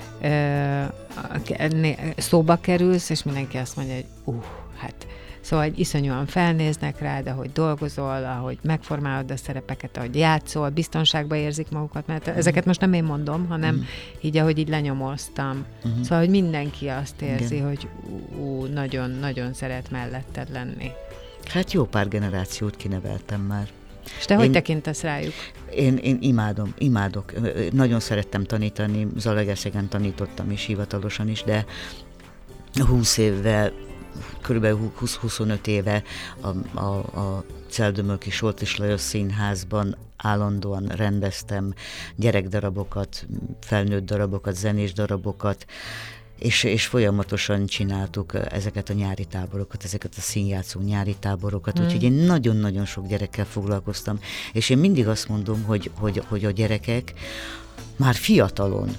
né- 1.69 2.13
szóba 2.17 2.55
kerülsz, 2.55 3.09
és 3.09 3.23
mindenki 3.23 3.57
azt 3.57 3.75
mondja, 3.75 3.93
hogy 3.95 4.05
uh, 4.23 4.43
hát 4.77 5.07
Szóval 5.41 5.65
hogy 5.65 5.79
iszonyúan 5.79 6.25
felnéznek 6.25 6.99
rád, 6.99 7.27
ahogy 7.27 7.51
dolgozol, 7.51 8.25
ahogy 8.25 8.57
megformálod 8.61 9.31
a 9.31 9.37
szerepeket, 9.37 9.97
ahogy 9.97 10.15
játszol, 10.15 10.69
biztonságban 10.69 11.37
érzik 11.37 11.69
magukat, 11.69 12.07
mert 12.07 12.25
Mhm. 12.27 12.37
ezeket 12.37 12.65
most 12.65 12.79
nem 12.79 12.93
én 12.93 13.03
mondom, 13.03 13.47
hanem 13.47 13.85
így, 14.21 14.37
ahogy 14.37 14.57
így 14.57 14.69
lenyomoztam. 14.69 15.65
Mhm. 15.83 16.01
Szóval, 16.01 16.19
hogy 16.19 16.29
mindenki 16.29 16.87
azt 16.87 17.21
érzi, 17.21 17.55
Igen. 17.55 17.67
hogy 17.67 17.87
nagyon-nagyon 18.73 19.53
szeret 19.53 19.91
melletted 19.91 20.51
lenni. 20.51 20.91
Hát 21.47 21.71
jó 21.71 21.83
pár 21.85 22.07
generációt 22.07 22.75
kineveltem 22.75 23.41
már. 23.41 23.67
És 24.17 24.25
te 24.25 24.35
hogy 24.35 24.45
Én- 24.45 24.51
tekintesz 24.51 25.01
rájuk? 25.01 25.33
Én, 25.75 25.97
én 25.97 26.17
imádom, 26.21 26.73
imádok. 26.77 27.33
Nagyon 27.71 27.99
szerettem 27.99 28.43
tanítani, 28.43 29.07
Zalaegerszegen 29.17 29.89
tanítottam 29.89 30.51
is 30.51 30.65
hivatalosan 30.65 31.27
is, 31.29 31.43
de 31.43 31.65
20 32.87 33.17
évvel, 33.17 33.71
körülbelül 34.41 34.91
20-25 35.01 35.67
éve 35.67 36.03
a, 36.41 36.79
a, 36.79 36.97
a 37.19 37.43
Celdömölki 37.69 38.29
Solt 38.29 38.61
és 38.61 38.77
Lajos 38.77 39.01
Színházban 39.01 39.95
állandóan 40.17 40.85
rendeztem 40.85 41.73
gyerekdarabokat, 42.15 43.25
felnőtt 43.61 44.05
darabokat, 44.05 44.55
zenés 44.55 44.93
darabokat, 44.93 45.65
és, 46.43 46.63
és 46.63 46.85
folyamatosan 46.85 47.65
csináltuk 47.65 48.33
ezeket 48.51 48.89
a 48.89 48.93
nyári 48.93 49.25
táborokat, 49.25 49.83
ezeket 49.83 50.13
a 50.17 50.21
színjátszó 50.21 50.79
nyári 50.79 51.15
táborokat, 51.19 51.77
hmm. 51.77 51.85
úgyhogy 51.85 52.03
én 52.03 52.11
nagyon-nagyon 52.11 52.85
sok 52.85 53.07
gyerekkel 53.07 53.45
foglalkoztam, 53.45 54.19
és 54.53 54.69
én 54.69 54.77
mindig 54.77 55.07
azt 55.07 55.27
mondom, 55.27 55.63
hogy, 55.63 55.91
hogy, 55.99 56.23
hogy 56.27 56.45
a 56.45 56.51
gyerekek 56.51 57.13
már 57.95 58.15
fiatalon 58.15 58.89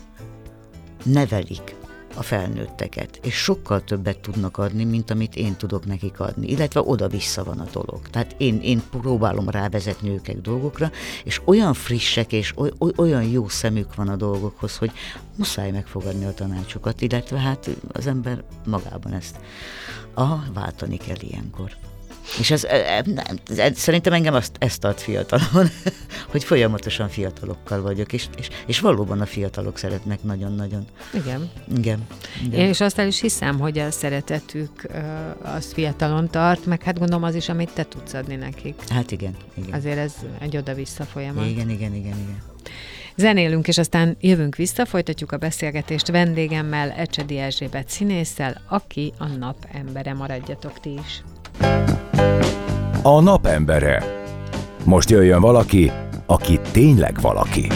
nevelik 1.02 1.74
a 2.14 2.22
felnőtteket, 2.22 3.18
és 3.22 3.34
sokkal 3.34 3.84
többet 3.84 4.18
tudnak 4.18 4.58
adni, 4.58 4.84
mint 4.84 5.10
amit 5.10 5.36
én 5.36 5.56
tudok 5.56 5.86
nekik 5.86 6.20
adni, 6.20 6.46
illetve 6.46 6.80
oda-vissza 6.80 7.44
van 7.44 7.60
a 7.60 7.66
dolog. 7.72 8.08
Tehát 8.10 8.34
én, 8.38 8.60
én 8.60 8.82
próbálom 8.90 9.48
rávezetni 9.48 10.10
őket 10.10 10.40
dolgokra, 10.40 10.90
és 11.24 11.40
olyan 11.44 11.74
frissek 11.74 12.32
és 12.32 12.52
oly, 12.56 12.70
oly, 12.78 12.92
olyan 12.96 13.22
jó 13.22 13.48
szemük 13.48 13.94
van 13.94 14.08
a 14.08 14.16
dolgokhoz, 14.16 14.76
hogy 14.76 14.92
muszáj 15.36 15.70
megfogadni 15.70 16.24
a 16.24 16.34
tanácsokat, 16.34 17.00
illetve 17.00 17.38
hát 17.38 17.70
az 17.92 18.06
ember 18.06 18.44
magában 18.66 19.12
ezt 19.12 19.36
aha, 20.14 20.44
váltani 20.52 20.96
kell 20.96 21.20
ilyenkor. 21.20 21.76
És 22.38 22.50
ez, 22.50 22.64
e- 22.64 22.96
e- 22.96 23.04
nem, 23.06 23.24
ez, 23.56 23.78
szerintem 23.78 24.12
engem 24.12 24.34
azt, 24.34 24.56
ezt 24.58 24.80
tart 24.80 25.00
fiatalon, 25.00 25.68
hogy 26.32 26.44
folyamatosan 26.44 27.08
fiatalokkal 27.08 27.82
vagyok, 27.82 28.12
és, 28.12 28.26
és, 28.38 28.48
és 28.66 28.80
valóban 28.80 29.20
a 29.20 29.26
fiatalok 29.26 29.78
szeretnek 29.78 30.22
nagyon-nagyon. 30.22 30.84
Igen. 31.14 31.50
Igen. 31.76 32.06
igen. 32.44 32.60
Én 32.60 32.68
is 32.68 32.80
azt 32.80 32.98
el 32.98 33.06
is 33.06 33.20
hiszem, 33.20 33.58
hogy 33.58 33.78
a 33.78 33.90
szeretetük 33.90 34.86
az 35.42 35.72
fiatalon 35.72 36.30
tart, 36.30 36.66
meg 36.66 36.82
hát 36.82 36.98
gondolom 36.98 37.22
az 37.22 37.34
is, 37.34 37.48
amit 37.48 37.70
te 37.74 37.84
tudsz 37.84 38.12
adni 38.14 38.34
nekik. 38.34 38.74
Hát 38.88 39.10
igen, 39.10 39.36
igen. 39.54 39.72
Azért 39.72 39.98
ez 39.98 40.12
egy 40.38 40.56
oda-vissza 40.56 41.04
folyamat. 41.04 41.46
Igen, 41.46 41.70
igen, 41.70 41.94
igen, 41.94 42.16
igen. 42.16 42.42
Zenélünk, 43.16 43.68
és 43.68 43.78
aztán 43.78 44.16
jövünk 44.20 44.56
vissza, 44.56 44.86
folytatjuk 44.86 45.32
a 45.32 45.36
beszélgetést 45.36 46.08
vendégemmel, 46.08 46.90
Ecsedi 46.90 47.38
Erzsébet 47.38 47.88
színésszel, 47.88 48.60
aki 48.68 49.12
a 49.18 49.26
nap 49.26 49.56
embere, 49.72 50.12
maradjatok 50.12 50.80
ti 50.80 50.90
is. 50.92 51.22
A 53.06 53.20
napembere. 53.20 54.22
Most 54.84 55.10
jöjjön 55.10 55.40
valaki, 55.40 55.92
aki 56.26 56.60
tényleg 56.72 57.20
valaki. 57.20 57.66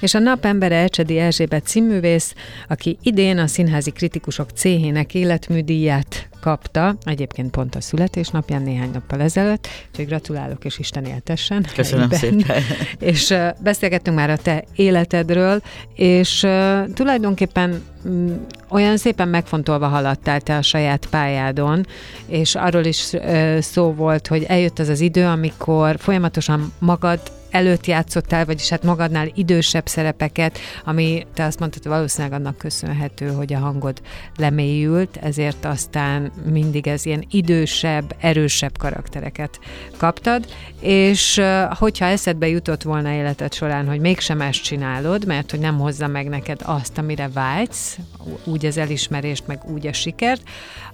És 0.00 0.14
a 0.14 0.18
napembere 0.18 0.76
Ecsedi 0.76 1.18
Erzsébet 1.18 1.66
színművész, 1.66 2.34
aki 2.68 2.98
idén 3.02 3.38
a 3.38 3.46
Színházi 3.46 3.90
Kritikusok 3.90 4.50
Céhének 4.50 5.14
életműdíját 5.14 6.29
kapta, 6.40 6.96
egyébként 7.04 7.50
pont 7.50 7.74
a 7.74 7.80
születésnapján 7.80 8.62
néhány 8.62 8.90
nappal 8.90 9.20
ezelőtt, 9.20 9.68
úgyhogy 9.90 10.06
gratulálok, 10.06 10.64
és 10.64 10.78
Isten 10.78 11.04
éltessen. 11.04 11.66
Köszönöm 11.74 12.10
helyben. 12.10 12.18
szépen. 12.18 12.62
És 13.12 13.30
uh, 13.30 13.48
beszélgettünk 13.62 14.16
már 14.16 14.30
a 14.30 14.36
te 14.36 14.64
életedről, 14.74 15.62
és 15.94 16.42
uh, 16.42 16.92
tulajdonképpen 16.92 17.82
um, 18.04 18.46
olyan 18.68 18.96
szépen 18.96 19.28
megfontolva 19.28 19.86
haladtál 19.86 20.40
te 20.40 20.56
a 20.56 20.62
saját 20.62 21.06
pályádon, 21.06 21.86
és 22.26 22.54
arról 22.54 22.84
is 22.84 23.12
uh, 23.12 23.58
szó 23.58 23.92
volt, 23.92 24.26
hogy 24.26 24.42
eljött 24.42 24.78
az 24.78 24.88
az 24.88 25.00
idő, 25.00 25.26
amikor 25.26 25.96
folyamatosan 25.98 26.72
magad 26.78 27.20
előtt 27.50 27.86
játszottál, 27.86 28.44
vagyis 28.44 28.68
hát 28.68 28.82
magadnál 28.82 29.30
idősebb 29.34 29.86
szerepeket, 29.86 30.58
ami 30.84 31.26
te 31.34 31.44
azt 31.44 31.58
mondtad, 31.58 31.86
valószínűleg 31.86 32.40
annak 32.40 32.56
köszönhető, 32.56 33.28
hogy 33.28 33.52
a 33.52 33.58
hangod 33.58 34.00
lemélyült, 34.36 35.16
ezért 35.16 35.64
aztán 35.64 36.32
mindig 36.50 36.86
ez 36.86 37.06
ilyen 37.06 37.26
idősebb, 37.30 38.14
erősebb 38.20 38.78
karaktereket 38.78 39.58
kaptad, 39.96 40.46
és 40.80 41.40
hogyha 41.70 42.04
eszedbe 42.04 42.48
jutott 42.48 42.82
volna 42.82 43.12
életed 43.12 43.52
során, 43.52 43.88
hogy 43.88 44.00
mégsem 44.00 44.40
ezt 44.40 44.62
csinálod, 44.62 45.26
mert 45.26 45.50
hogy 45.50 45.60
nem 45.60 45.78
hozza 45.78 46.06
meg 46.06 46.28
neked 46.28 46.60
azt, 46.64 46.98
amire 46.98 47.28
vágysz, 47.28 47.98
úgy 48.44 48.66
az 48.66 48.76
elismerést, 48.76 49.46
meg 49.46 49.60
úgy 49.64 49.86
a 49.86 49.92
sikert, 49.92 50.42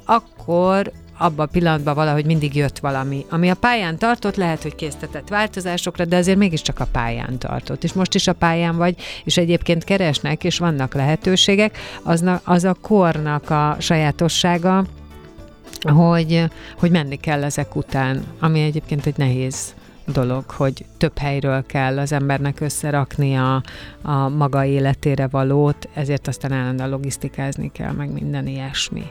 akkor 0.05 0.93
abban 1.19 1.47
a 1.47 1.51
pillanatban 1.51 1.95
valahogy 1.95 2.25
mindig 2.25 2.55
jött 2.55 2.79
valami, 2.79 3.27
ami 3.31 3.51
a 3.51 3.55
pályán 3.55 3.99
tartott, 3.99 4.37
lehet, 4.37 4.63
hogy 4.63 4.75
késztetett 4.75 5.29
változásokra, 5.29 6.05
de 6.05 6.17
azért 6.17 6.39
mégiscsak 6.39 6.81
a 6.81 6.87
pályán 6.93 7.39
tartott. 7.39 7.85
És 7.85 7.93
most 7.93 8.15
is 8.15 8.27
a 8.27 8.33
pályán 8.33 8.77
vagy, 8.77 8.97
és 9.25 9.37
egyébként 9.37 9.85
keresnek, 9.85 10.45
és 10.45 10.59
vannak 10.59 10.95
lehetőségek, 10.95 11.79
az, 12.03 12.25
az 12.45 12.65
a 12.65 12.77
kornak 12.81 13.51
a 13.51 13.77
sajátossága, 13.79 14.85
hogy, 15.81 16.45
hogy 16.79 16.91
menni 16.91 17.17
kell 17.17 17.45
ezek 17.45 17.77
után, 17.77 18.25
ami 18.41 18.63
egyébként 18.63 19.07
egy 19.07 19.17
nehéz 19.17 19.75
dolog, 20.07 20.51
hogy 20.51 20.85
több 20.97 21.19
helyről 21.19 21.67
kell 21.67 21.99
az 21.99 22.13
embernek 22.13 22.61
összerakni 22.61 23.37
a, 23.37 23.63
a 24.03 24.29
maga 24.29 24.65
életére 24.65 25.27
valót, 25.27 25.89
ezért 25.95 26.29
aztán 26.29 26.53
állandóan 26.53 26.89
logisztikázni 26.91 27.73
kell, 27.73 27.93
meg 27.93 28.13
minden 28.13 28.47
ilyesmi. 28.47 29.05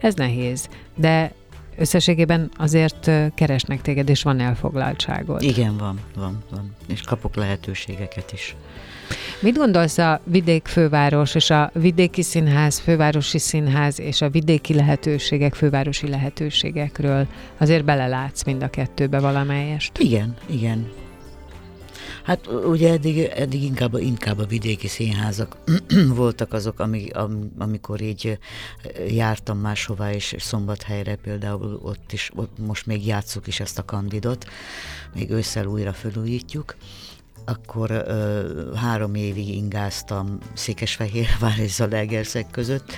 Ez 0.00 0.14
nehéz, 0.14 0.68
de 0.94 1.32
összességében 1.76 2.50
azért 2.56 3.10
keresnek 3.34 3.82
téged, 3.82 4.08
és 4.08 4.22
van 4.22 4.40
elfoglaltságod. 4.40 5.42
Igen, 5.42 5.76
van, 5.76 6.00
van, 6.14 6.44
van. 6.50 6.74
És 6.88 7.00
kapok 7.00 7.36
lehetőségeket 7.36 8.32
is. 8.32 8.56
Mit 9.40 9.56
gondolsz 9.56 9.98
a 9.98 10.20
vidék 10.24 10.66
főváros 10.66 11.34
és 11.34 11.50
a 11.50 11.70
vidéki 11.74 12.22
színház, 12.22 12.78
fővárosi 12.78 13.38
színház 13.38 14.00
és 14.00 14.20
a 14.20 14.30
vidéki 14.30 14.74
lehetőségek, 14.74 15.54
fővárosi 15.54 16.08
lehetőségekről? 16.08 17.26
Azért 17.58 17.84
belelátsz 17.84 18.44
mind 18.44 18.62
a 18.62 18.70
kettőbe 18.70 19.20
valamelyest. 19.20 19.98
Igen, 19.98 20.34
igen. 20.46 20.86
Hát 22.26 22.46
ugye 22.46 22.92
eddig, 22.92 23.18
eddig 23.18 23.62
inkább, 23.62 23.94
inkább 23.94 24.38
a 24.38 24.46
vidéki 24.46 24.88
színházak 24.88 25.56
voltak 26.14 26.52
azok, 26.52 26.80
ami, 26.80 27.08
am, 27.08 27.52
amikor 27.58 28.00
így 28.00 28.38
jártam 29.08 29.58
máshová, 29.58 30.12
és 30.12 30.34
szombathelyre 30.38 31.16
például 31.16 31.80
ott 31.82 32.12
is, 32.12 32.30
ott 32.34 32.58
most 32.58 32.86
még 32.86 33.06
játszuk 33.06 33.46
is 33.46 33.60
ezt 33.60 33.78
a 33.78 33.84
kandidot, 33.84 34.46
még 35.14 35.30
ősszel 35.30 35.66
újra 35.66 35.92
felújítjuk. 35.92 36.76
Akkor 37.44 37.90
ö, 37.90 38.74
három 38.74 39.14
évig 39.14 39.48
ingáztam 39.48 40.38
Székesfehérvár 40.54 41.58
és 41.58 41.72
Zalaegerszeg 41.72 42.46
között, 42.50 42.92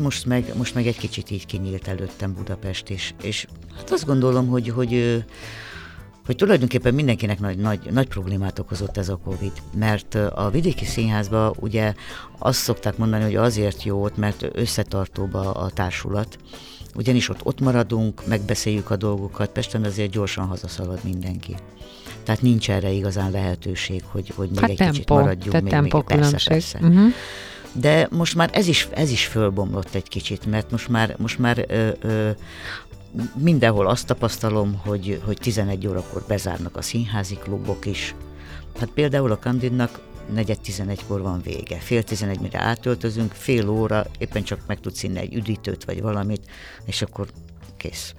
most 0.00 0.26
meg, 0.26 0.56
most 0.56 0.74
meg 0.74 0.86
egy 0.86 0.98
kicsit 0.98 1.30
így 1.30 1.46
kinyílt 1.46 1.88
előttem 1.88 2.34
Budapest 2.34 2.88
is, 2.88 3.14
és 3.22 3.46
hát 3.76 3.90
azt 3.90 4.04
gondolom, 4.04 4.46
hogy, 4.46 4.68
hogy 4.68 5.24
hogy 6.28 6.36
tulajdonképpen 6.36 6.94
mindenkinek 6.94 7.40
nagy, 7.40 7.58
nagy, 7.58 7.80
nagy 7.90 8.06
problémát 8.06 8.58
okozott 8.58 8.96
ez 8.96 9.08
a 9.08 9.16
Covid, 9.24 9.52
mert 9.74 10.14
a 10.14 10.50
vidéki 10.50 10.84
színházban 10.84 11.54
ugye 11.60 11.94
azt 12.38 12.58
szokták 12.58 12.96
mondani, 12.96 13.22
hogy 13.22 13.34
azért 13.34 13.82
jó 13.82 14.02
ott, 14.02 14.16
mert 14.16 14.46
összetartóba 14.52 15.50
a 15.50 15.70
társulat, 15.70 16.38
ugyanis 16.94 17.28
ott, 17.28 17.40
ott 17.42 17.60
maradunk, 17.60 18.26
megbeszéljük 18.26 18.90
a 18.90 18.96
dolgokat, 18.96 19.50
Pesten 19.50 19.84
azért 19.84 20.10
gyorsan 20.10 20.46
hazaszalad 20.46 20.98
mindenki. 21.04 21.56
Tehát 22.22 22.42
nincs 22.42 22.70
erre 22.70 22.90
igazán 22.90 23.30
lehetőség, 23.30 24.02
hogy, 24.06 24.32
hogy 24.34 24.48
még 24.50 24.60
hát 24.60 24.70
egy 24.70 24.76
tempo, 24.76 24.92
kicsit 24.92 25.08
maradjunk. 25.08 25.50
Tehát 25.50 25.62
még, 25.62 25.72
tempo 25.72 25.96
még, 25.96 26.06
persze, 26.06 26.48
persze. 26.48 26.78
Uh-huh. 26.82 27.12
De 27.72 28.08
most 28.10 28.34
már 28.34 28.50
ez 28.52 28.66
is, 28.66 28.88
ez 28.94 29.10
is 29.10 29.26
fölbomlott 29.26 29.94
egy 29.94 30.08
kicsit, 30.08 30.46
mert 30.46 30.70
most 30.70 30.88
már, 30.88 31.14
most 31.18 31.38
már 31.38 31.64
ö, 31.68 31.90
ö, 32.00 32.30
mindenhol 33.36 33.86
azt 33.86 34.06
tapasztalom, 34.06 34.80
hogy, 34.84 35.20
hogy 35.24 35.36
11 35.36 35.86
órakor 35.86 36.24
bezárnak 36.28 36.76
a 36.76 36.82
színházi 36.82 37.34
klubok 37.34 37.86
is. 37.86 38.14
Hát 38.78 38.88
például 38.88 39.30
a 39.30 39.38
Kandidnak 39.38 40.00
negyed 40.32 40.58
11-kor 40.64 41.20
van 41.20 41.40
vége. 41.42 41.76
Fél 41.76 42.02
11 42.02 42.40
mire 42.40 42.58
átöltözünk, 42.58 43.32
fél 43.32 43.68
óra, 43.68 44.06
éppen 44.18 44.42
csak 44.42 44.60
meg 44.66 44.80
tudsz 44.80 45.02
inni 45.02 45.18
egy 45.18 45.34
üdítőt 45.34 45.84
vagy 45.84 46.02
valamit, 46.02 46.50
és 46.84 47.02
akkor 47.02 47.28
kész. 47.76 48.14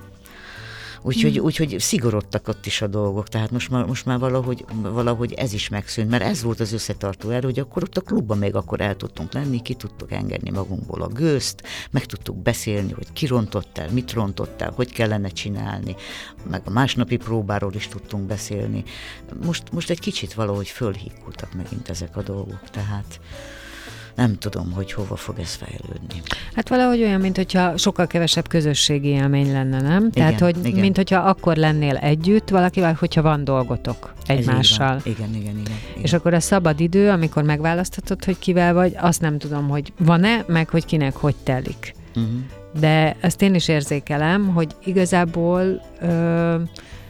Úgyhogy, 1.02 1.36
hmm. 1.36 1.44
úgyhogy 1.44 1.76
szigorodtak 1.80 2.48
ott 2.48 2.66
is 2.66 2.82
a 2.82 2.88
dolgok, 2.88 3.28
tehát 3.28 3.52
most 3.52 3.70
már, 3.70 3.86
most 3.86 4.06
már 4.06 4.20
valahogy, 4.20 4.66
valahogy 4.82 5.34
ez 5.34 5.54
is 5.54 5.70
megszűnt, 5.70 6.10
mert 6.10 6.24
ez 6.24 6.44
volt 6.44 6.60
az 6.60 6.74
összetartó 6.74 7.30
erő, 7.30 7.48
hogy 7.48 7.60
akkor 7.60 7.84
ott 7.84 7.98
a 7.98 8.02
klubban 8.02 8.38
még 8.38 8.56
akkor 8.56 8.82
el 8.82 8.96
tudtunk 8.96 9.34
lenni, 9.34 9.62
ki 9.62 9.74
tudtuk 9.74 10.12
engedni 10.12 10.50
magunkból 10.50 11.02
a 11.02 11.08
gőzt, 11.08 11.64
meg 11.92 12.06
tudtuk 12.06 12.38
beszélni, 12.38 12.92
hogy 12.92 13.14
ki 13.14 13.26
rontott 13.26 13.78
el, 13.78 13.90
mit 13.92 14.14
rontott 14.14 14.62
el, 14.62 14.72
hogy 14.76 14.92
kellene 14.92 15.30
csinálni, 15.30 15.96
meg 16.50 16.62
a 16.66 16.70
másnapi 16.70 17.18
próbáról 17.18 17.74
is 17.74 17.88
tudtunk 17.88 18.28
beszélni. 18.28 18.84
Most, 19.46 19.64
most 19.72 19.90
egy 19.90 20.00
kicsit 20.00 20.34
valahogy 20.34 20.68
fölhígultak 20.68 21.54
megint 21.54 21.90
ezek 21.90 22.18
a 22.18 22.22
dolgok, 22.22 22.70
tehát 22.72 23.20
nem 24.20 24.38
tudom, 24.38 24.72
hogy 24.72 24.94
hova 24.94 25.16
fog 25.16 25.40
ez 25.40 25.54
fejlődni. 25.54 26.22
Hát 26.56 26.70
valahogy 26.70 27.02
olyan, 27.02 27.22
mint 27.22 27.36
hogyha 27.36 27.78
sokkal 27.78 28.08
kevesebb 28.08 28.48
közösségi 28.48 29.08
élmény 29.08 29.52
lenne, 29.52 29.82
nem? 29.82 29.98
Igen, 29.98 30.12
Tehát, 30.12 30.40
hogy 30.40 30.66
igen. 30.66 30.80
mint 30.80 30.96
hogyha 30.96 31.20
akkor 31.20 31.56
lennél 31.56 31.96
együtt 31.96 32.50
valakivel, 32.50 32.96
hogyha 33.00 33.22
van 33.22 33.44
dolgotok 33.44 34.14
egymással. 34.26 35.02
Igen, 35.04 35.30
igen, 35.30 35.42
igen, 35.42 35.58
igen. 35.60 36.04
És 36.04 36.14
akkor 36.14 36.34
a 36.34 36.40
szabad 36.40 36.80
idő, 36.80 37.10
amikor 37.10 37.44
megválaszthatod, 37.44 38.26
hogy 38.26 38.40
kivel 38.40 38.74
vagy, 38.74 38.96
azt 38.98 39.22
nem 39.22 39.38
tudom, 39.38 39.70
hogy 39.70 39.94
van-e, 40.00 40.44
meg 40.48 40.70
hogy 40.70 40.86
kinek 40.86 41.16
hogy 41.16 41.36
telik. 41.44 41.94
Uh-huh. 42.16 42.32
De 42.80 43.16
ezt 43.20 43.42
én 43.42 43.56
is 43.56 43.68
érzékelem, 43.68 44.48
hogy 44.48 44.76
igazából 44.84 45.82
ö, 46.02 46.56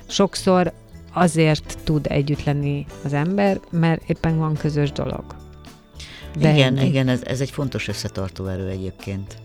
sokszor 0.08 0.74
azért 1.14 1.78
tud 1.84 2.06
együtt 2.10 2.44
lenni 2.44 2.86
az 3.04 3.14
ember, 3.14 3.60
mert 3.72 4.10
éppen 4.10 4.38
van 4.38 4.54
közös 4.54 4.92
dolog. 4.92 5.39
De 6.38 6.54
igen, 6.54 6.78
ennyi. 6.78 6.88
igen, 6.88 7.08
ez, 7.08 7.22
ez 7.24 7.42
egy 7.42 7.50
fontos 7.50 7.88
összetartó 7.88 8.46
erő 8.46 8.68
egyébként. 8.68 9.38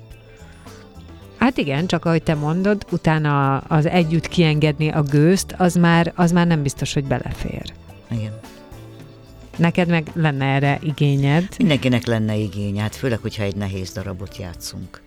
Hát 1.36 1.56
igen, 1.56 1.86
csak 1.86 2.04
ahogy 2.04 2.22
te 2.22 2.34
mondod, 2.34 2.86
utána 2.90 3.56
az 3.58 3.86
együtt 3.86 4.28
kiengedni 4.28 4.88
a 4.88 5.02
gőzt, 5.02 5.54
az 5.58 5.74
már, 5.74 6.12
az 6.16 6.32
már 6.32 6.46
nem 6.46 6.62
biztos, 6.62 6.94
hogy 6.94 7.04
belefér. 7.04 7.72
Igen. 8.10 8.32
Neked 9.56 9.88
meg 9.88 10.10
lenne 10.14 10.44
erre 10.44 10.78
igényed? 10.82 11.48
Mindenkinek 11.58 12.06
lenne 12.06 12.36
igény, 12.36 12.80
hát 12.80 12.94
főleg, 12.96 13.18
hogyha 13.18 13.42
egy 13.42 13.56
nehéz 13.56 13.92
darabot 13.92 14.36
játszunk. 14.36 15.02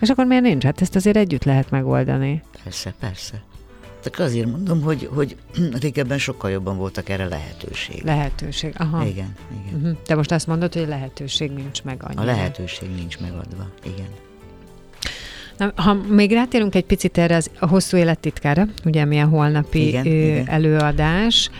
És 0.00 0.08
akkor 0.08 0.26
miért 0.26 0.42
nincs? 0.42 0.64
Hát 0.64 0.80
ezt 0.80 0.96
azért 0.96 1.16
együtt 1.16 1.44
lehet 1.44 1.70
megoldani. 1.70 2.42
Persze, 2.62 2.94
persze. 3.00 3.42
Csak 4.02 4.18
azért 4.18 4.46
mondom, 4.46 4.82
hogy, 4.82 5.08
hogy 5.14 5.36
régebben 5.80 6.18
sokkal 6.18 6.50
jobban 6.50 6.76
voltak 6.76 7.08
erre 7.08 7.28
lehetőség. 7.28 8.02
Lehetőség, 8.04 8.74
aha. 8.76 9.04
Igen, 9.04 9.34
igen. 9.64 9.80
Uh-huh. 9.80 9.96
Te 10.06 10.14
most 10.14 10.32
azt 10.32 10.46
mondod, 10.46 10.72
hogy 10.72 10.88
lehetőség 10.88 11.50
nincs 11.50 11.82
meg 11.82 12.02
annyira. 12.04 12.22
A 12.22 12.24
lehetőség 12.24 12.88
nincs 12.94 13.18
megadva, 13.18 13.68
igen. 13.84 14.08
Na, 15.56 15.72
ha 15.82 15.94
még 15.94 16.32
rátérünk 16.32 16.74
egy 16.74 16.84
picit 16.84 17.18
erre 17.18 17.36
az, 17.36 17.50
a 17.58 17.66
hosszú 17.66 17.96
élet 17.96 18.18
titkára, 18.18 18.66
ugye 18.84 19.04
mi 19.04 19.20
a 19.20 19.26
holnapi 19.26 19.86
igen, 19.86 20.06
ö, 20.06 20.10
igen. 20.10 20.48
előadás, 20.48 21.50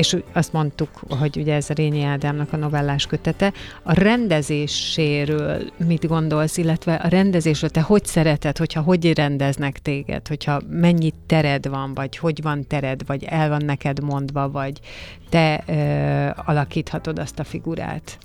és 0.00 0.16
azt 0.32 0.52
mondtuk, 0.52 0.90
hogy 1.18 1.36
ugye 1.36 1.54
ez 1.54 1.68
Rényi 1.68 2.02
Ádámnak 2.02 2.52
a 2.52 2.56
novellás 2.56 3.06
kötete. 3.06 3.52
A 3.82 3.92
rendezéséről 3.92 5.70
mit 5.86 6.06
gondolsz, 6.06 6.56
illetve 6.56 6.94
a 6.94 7.08
rendezésről 7.08 7.70
te 7.70 7.80
hogy 7.80 8.06
szereted, 8.06 8.58
hogyha 8.58 8.80
hogy 8.80 9.14
rendeznek 9.14 9.78
téged, 9.78 10.28
hogyha 10.28 10.60
mennyi 10.70 11.12
tered 11.26 11.68
van, 11.68 11.94
vagy 11.94 12.16
hogy 12.16 12.42
van 12.42 12.66
tered, 12.66 13.06
vagy 13.06 13.24
el 13.24 13.48
van 13.48 13.64
neked 13.64 14.02
mondva, 14.02 14.50
vagy 14.50 14.80
te 15.28 15.62
ö, 15.66 16.42
alakíthatod 16.50 17.18
azt 17.18 17.38
a 17.38 17.44
figurát? 17.44 18.18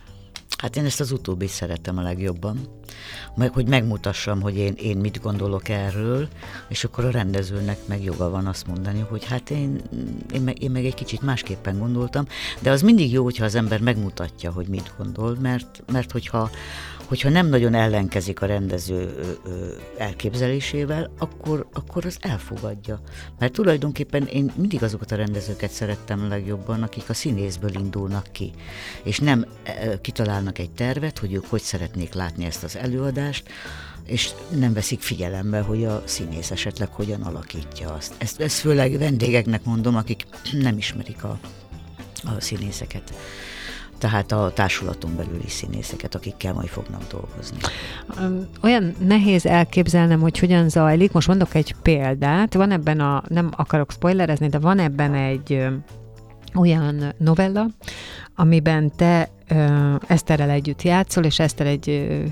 Hát 0.58 0.76
én 0.76 0.86
ezt 0.86 1.00
az 1.00 1.12
utóbbi 1.12 1.48
szeretem 1.48 1.98
a 1.98 2.02
legjobban, 2.02 2.60
meg 3.36 3.54
hogy 3.54 3.68
megmutassam, 3.68 4.41
hogy 4.41 4.58
én, 4.58 4.74
én 4.74 4.98
mit 4.98 5.22
gondolok 5.22 5.70
erről, 5.70 6.28
és 6.70 6.84
akkor 6.84 7.06
a 7.06 7.12
rendezőnek 7.12 7.78
meg 7.88 8.04
joga 8.04 8.30
van 8.30 8.48
azt 8.48 8.68
mondani, 8.68 9.06
hogy 9.10 9.26
hát 9.26 9.50
én, 9.50 9.82
én, 10.34 10.41
meg, 10.41 10.62
én 10.62 10.72
meg 10.72 10.86
egy 10.86 10.94
kicsit 10.94 11.22
másképpen 11.22 11.80
gondoltam, 11.80 12.28
de 12.60 12.72
az 12.72 12.82
mindig 12.82 13.12
jó, 13.12 13.24
hogyha 13.24 13.46
az 13.46 13.56
ember 13.56 13.82
megmutatja, 13.82 14.52
hogy 14.52 14.68
mit 14.68 14.94
gondol, 14.98 15.38
mert, 15.41 15.84
mert 15.91 16.12
hogyha 16.12 16.50
hogyha 17.08 17.30
nem 17.30 17.48
nagyon 17.48 17.74
ellenkezik 17.74 18.41
a 18.41 18.46
rendező 18.46 19.15
elképzelésével, 19.98 21.12
akkor, 21.18 21.68
akkor 21.74 22.06
az 22.06 22.18
elfogadja. 22.22 23.00
Mert 23.39 23.54
tulajdonképpen 23.54 24.26
én 24.26 24.52
mindig 24.56 24.84
azokat 24.84 25.12
a 25.12 25.15
rendezőket 25.15 25.72
szerettem 25.72 26.28
legjobban, 26.28 26.84
akik 26.84 27.10
a 27.10 27.13
színészből 27.13 27.76
indulnak 27.76 28.28
ki, 28.32 28.52
és 29.04 29.20
nem 29.20 29.46
kitalálnak 30.02 30.60
egy 30.60 30.72
tervet, 30.72 31.20
hogy 31.20 31.34
ők 31.34 31.46
hogy 31.46 31.62
szeretnék 31.62 32.13
látni 32.13 32.46
ezt 32.46 32.63
az 32.63 32.78
előadást, 32.78 33.50
és 34.06 34.30
nem 34.50 34.74
veszik 34.74 35.02
figyelembe, 35.02 35.60
hogy 35.60 35.86
a 35.86 36.04
színész 36.06 36.52
esetleg 36.52 36.89
hogyan 36.89 37.22
alakítja 37.22 37.94
azt. 37.94 38.13
Ezt, 38.18 38.41
ezt 38.41 38.60
főleg 38.60 38.98
vendégeknek 38.98 39.63
mondom, 39.63 39.96
akik 39.96 40.26
nem 40.52 40.78
ismerik 40.78 41.24
a, 41.24 41.39
a 42.24 42.41
színészeket 42.41 43.13
tehát 43.98 44.32
a 44.32 44.52
társulaton 44.54 45.16
belüli 45.16 45.48
színészeket, 45.48 46.16
akikkel 46.16 46.54
majd 46.54 46.68
fognak 46.68 47.02
dolgozni. 47.12 47.58
Olyan 48.64 48.96
nehéz 49.00 49.46
elképzelnem, 49.46 50.20
hogy 50.20 50.40
hogyan 50.40 50.70
zajlik. 50.70 51.12
Most 51.12 51.28
mondok 51.28 51.56
egy 51.56 51.76
példát. 51.82 52.54
Van 52.54 52.72
ebben 52.72 53.00
a, 53.00 53.24
nem 53.28 53.50
akarok 53.56 53.92
spoilerezni, 53.92 54.48
de 54.48 54.60
van 54.60 54.80
ebben 54.80 55.14
egy 55.14 55.68
olyan 56.56 57.14
novella, 57.18 57.68
amiben 58.36 58.92
te 58.96 59.30
ö, 59.48 59.96
Eszterrel 60.08 60.50
együtt 60.50 60.82
játszol, 60.82 61.24
és 61.24 61.40
Eszter 61.40 61.68
egy 61.68 61.90
ö, 61.90 62.24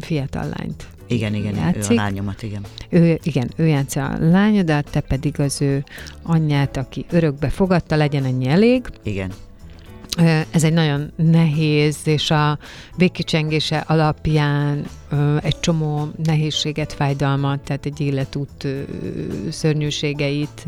fiatal 0.00 0.48
lányt 0.56 0.86
igen, 1.12 1.34
igen, 1.34 1.54
játszik. 1.54 1.90
ő 1.90 1.94
a 1.94 1.96
lányomat, 1.96 2.42
igen. 2.42 2.62
Ő, 2.88 3.18
igen, 3.22 3.50
ő 3.56 3.66
játsza 3.66 4.06
a 4.06 4.16
lányodat, 4.18 4.90
te 4.90 5.00
pedig 5.00 5.40
az 5.40 5.62
ő 5.62 5.84
anyját, 6.22 6.76
aki 6.76 7.04
örökbe 7.10 7.48
fogadta, 7.48 7.96
legyen 7.96 8.24
ennyi 8.24 8.46
elég. 8.48 8.82
Igen. 9.02 9.32
Ez 10.50 10.64
egy 10.64 10.72
nagyon 10.72 11.12
nehéz, 11.16 11.98
és 12.04 12.30
a 12.30 12.58
végkicsengése 12.96 13.78
alapján 13.78 14.84
egy 15.42 15.60
csomó 15.60 16.08
nehézséget, 16.24 16.92
fájdalmat, 16.92 17.60
tehát 17.60 17.86
egy 17.86 18.00
életút 18.00 18.66
szörnyűségeit 19.50 20.66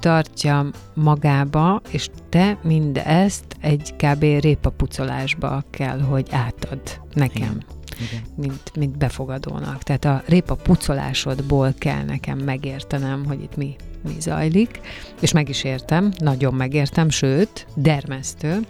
tartja 0.00 0.70
magába, 0.94 1.80
és 1.90 2.08
te 2.28 2.58
mindezt 2.62 3.44
egy 3.60 3.94
kb. 3.96 4.20
répapucolásba 4.20 5.64
kell, 5.70 6.00
hogy 6.00 6.26
átad 6.30 6.80
nekem. 7.14 7.42
Igen. 7.42 7.64
Igen. 8.10 8.22
Mint, 8.36 8.76
mint 8.76 8.98
befogadónak. 8.98 9.82
Tehát 9.82 10.04
a 10.04 10.22
répa 10.26 10.54
pucolásodból 10.54 11.74
kell 11.78 12.04
nekem 12.04 12.38
megértenem, 12.38 13.24
hogy 13.26 13.42
itt 13.42 13.56
mi 13.56 13.76
mi 14.02 14.14
zajlik, 14.20 14.80
és 15.20 15.32
meg 15.32 15.48
is 15.48 15.64
értem, 15.64 16.12
nagyon 16.18 16.54
megértem, 16.54 17.10
sőt, 17.10 17.66
dermesztő, 17.74 18.60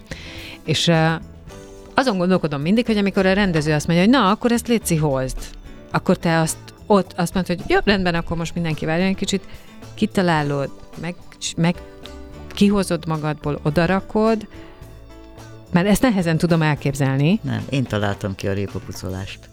és 0.64 0.90
azon 1.94 2.18
gondolkodom 2.18 2.60
mindig, 2.60 2.86
hogy 2.86 2.96
amikor 2.96 3.26
a 3.26 3.32
rendező 3.32 3.72
azt 3.72 3.86
mondja, 3.86 4.04
hogy 4.04 4.14
na, 4.14 4.30
akkor 4.30 4.52
ezt 4.52 4.68
létszi 4.68 4.96
hozd, 4.96 5.38
akkor 5.90 6.16
te 6.16 6.40
azt 6.40 6.56
ott 6.86 7.12
azt 7.16 7.34
mondod, 7.34 7.56
hogy 7.56 7.70
jó, 7.70 7.78
rendben, 7.84 8.14
akkor 8.14 8.36
most 8.36 8.54
mindenki 8.54 8.84
várjon 8.84 9.08
egy 9.08 9.16
kicsit, 9.16 9.42
kitalálod, 9.94 10.70
meg, 11.00 11.14
meg 11.56 11.76
kihozod 12.48 13.06
magadból, 13.06 13.60
odarakod, 13.62 14.46
mert 15.70 15.86
ezt 15.86 16.02
nehezen 16.02 16.38
tudom 16.38 16.62
elképzelni. 16.62 17.40
Nem, 17.42 17.64
én 17.70 17.84
találtam 17.84 18.34
ki 18.34 18.48
a 18.48 18.52
répapucolást 18.52 19.51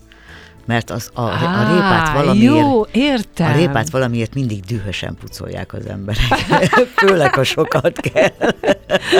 mert 0.70 0.90
az 0.90 1.10
a, 1.14 1.22
Á, 1.22 1.62
a 1.62 1.74
répát 1.74 2.14
valamiért, 2.14 2.54
jó, 2.54 2.86
értem. 2.92 3.52
a 3.52 3.56
répát 3.56 3.90
valamiért 3.90 4.34
mindig 4.34 4.60
dühösen 4.60 5.18
pucolják 5.20 5.74
az 5.74 5.86
emberek, 5.86 6.24
főleg 7.06 7.34
ha 7.34 7.44
sokat 7.44 8.00
kell. 8.00 8.30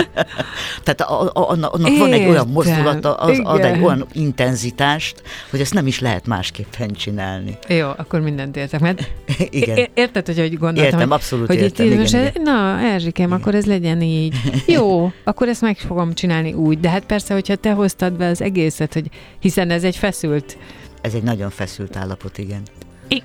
Tehát 0.84 1.00
a, 1.00 1.22
a, 1.22 1.50
annak 1.50 1.78
értem. 1.78 1.98
van 1.98 2.12
egy 2.12 2.28
olyan 2.28 2.48
mozdulata, 2.48 3.14
az 3.14 3.30
Igen. 3.30 3.44
ad 3.44 3.60
egy 3.60 3.82
olyan 3.82 4.06
intenzitást, 4.12 5.22
hogy 5.50 5.60
ezt 5.60 5.74
nem 5.74 5.86
is 5.86 6.00
lehet 6.00 6.26
másképpen 6.26 6.92
csinálni. 6.92 7.58
Jó, 7.68 7.88
akkor 7.96 8.20
mindent 8.20 8.56
értek, 8.56 8.80
mert 8.80 9.10
igen. 9.50 9.88
érted, 9.94 10.26
hogy 10.26 10.38
hogy 10.38 10.58
gondoltam? 10.58 10.92
Értem, 10.92 11.10
abszolút 11.10 11.46
hogy 11.46 11.56
értem. 11.56 11.86
Itt 11.86 11.92
igen, 11.92 12.06
igen. 12.06 12.32
Na, 12.42 12.78
Erzsikém, 12.78 13.26
igen. 13.26 13.38
akkor 13.38 13.54
ez 13.54 13.66
legyen 13.66 14.02
így. 14.02 14.34
Jó, 14.66 15.12
akkor 15.24 15.48
ezt 15.48 15.60
meg 15.60 15.76
fogom 15.76 16.14
csinálni 16.14 16.52
úgy, 16.52 16.80
de 16.80 16.90
hát 16.90 17.04
persze, 17.04 17.34
hogyha 17.34 17.56
te 17.56 17.72
hoztad 17.72 18.12
be 18.12 18.26
az 18.26 18.42
egészet, 18.42 18.92
hogy 18.92 19.08
hiszen 19.40 19.70
ez 19.70 19.84
egy 19.84 19.96
feszült 19.96 20.56
ez 21.00 21.14
egy 21.14 21.22
nagyon 21.22 21.50
feszült 21.50 21.96
állapot, 21.96 22.38
igen. 22.38 22.62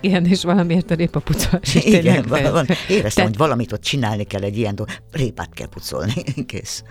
Igen, 0.02 0.26
és 0.26 0.44
valamiért 0.44 0.92
a 0.92 0.96
répapucolás 0.96 1.76
is 1.76 1.84
Igen, 1.84 2.26
van, 2.28 2.68
éreztem, 2.88 3.24
Te... 3.24 3.30
hogy 3.30 3.38
valamit 3.38 3.72
ott 3.72 3.82
csinálni 3.82 4.24
kell 4.24 4.42
egy 4.42 4.58
ilyen 4.58 4.76
dolog. 4.76 4.92
Répát 5.12 5.54
kell 5.54 5.68
pucolni, 5.68 6.14
kész. 6.48 6.84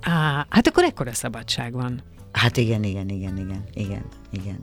Á, 0.00 0.46
hát 0.48 0.66
akkor 0.66 0.84
ekkora 0.84 1.12
szabadság 1.12 1.72
van. 1.72 2.02
Hát 2.32 2.56
igen, 2.56 2.82
igen, 2.82 3.08
igen, 3.08 3.36
igen, 3.36 3.64
igen, 3.74 4.04
igen. 4.30 4.58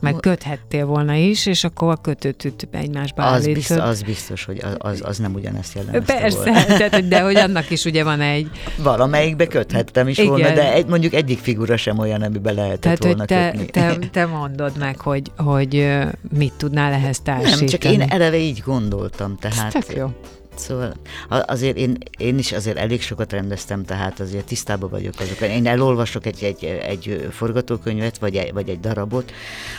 Meg 0.00 0.14
köthettél 0.14 0.86
volna 0.86 1.14
is, 1.14 1.46
és 1.46 1.64
akkor 1.64 1.90
a 1.90 1.96
kötőtűt 1.96 2.68
egymásba 2.70 3.26
az 3.26 3.46
biztos, 3.46 3.76
az 3.76 4.02
biztos, 4.02 4.44
hogy 4.44 4.62
az, 4.78 5.02
az 5.04 5.18
nem 5.18 5.34
ugyanezt 5.34 5.74
jelenti. 5.74 6.12
Persze, 6.12 6.64
tehát, 6.78 7.08
de 7.08 7.20
hogy 7.20 7.36
annak 7.36 7.70
is 7.70 7.84
ugye 7.84 8.04
van 8.04 8.20
egy... 8.20 8.50
Valamelyikbe 8.76 9.46
köthettem 9.46 10.08
is 10.08 10.18
Igen. 10.18 10.30
volna, 10.30 10.50
de 10.54 10.72
egy, 10.72 10.86
mondjuk 10.86 11.12
egyik 11.12 11.38
figura 11.38 11.76
sem 11.76 11.98
olyan, 11.98 12.22
amiben 12.22 12.54
lehetett 12.54 12.80
tehát, 12.80 13.04
volna 13.04 13.18
hogy 13.18 13.26
te, 13.26 13.50
kötni. 13.50 13.66
Te, 13.66 13.96
te 14.20 14.26
mondod 14.26 14.78
meg, 14.78 15.00
hogy, 15.00 15.32
hogy 15.36 15.96
mit 16.36 16.52
tudnál 16.56 16.92
ehhez 16.92 17.20
társítani. 17.20 17.58
Nem, 17.58 17.66
csak 17.66 17.84
én 17.84 18.00
eleve 18.00 18.36
így 18.36 18.62
gondoltam, 18.64 19.36
tehát... 19.36 19.74
Ez 19.74 19.84
tök 19.84 19.96
jó. 19.96 20.10
Szóval 20.58 20.94
azért 21.28 21.76
én, 21.76 21.98
én 22.18 22.38
is 22.38 22.52
azért 22.52 22.76
elég 22.76 23.02
sokat 23.02 23.32
rendeztem, 23.32 23.84
tehát 23.84 24.20
azért 24.20 24.46
tisztában 24.46 24.90
vagyok 24.90 25.14
azok. 25.18 25.40
Én 25.40 25.66
elolvasok 25.66 26.26
egy, 26.26 26.44
egy, 26.44 26.64
egy 26.64 27.28
forgatókönyvet, 27.30 28.18
vagy 28.18 28.36
egy, 28.36 28.52
vagy 28.52 28.68
egy 28.68 28.80
darabot, 28.80 29.32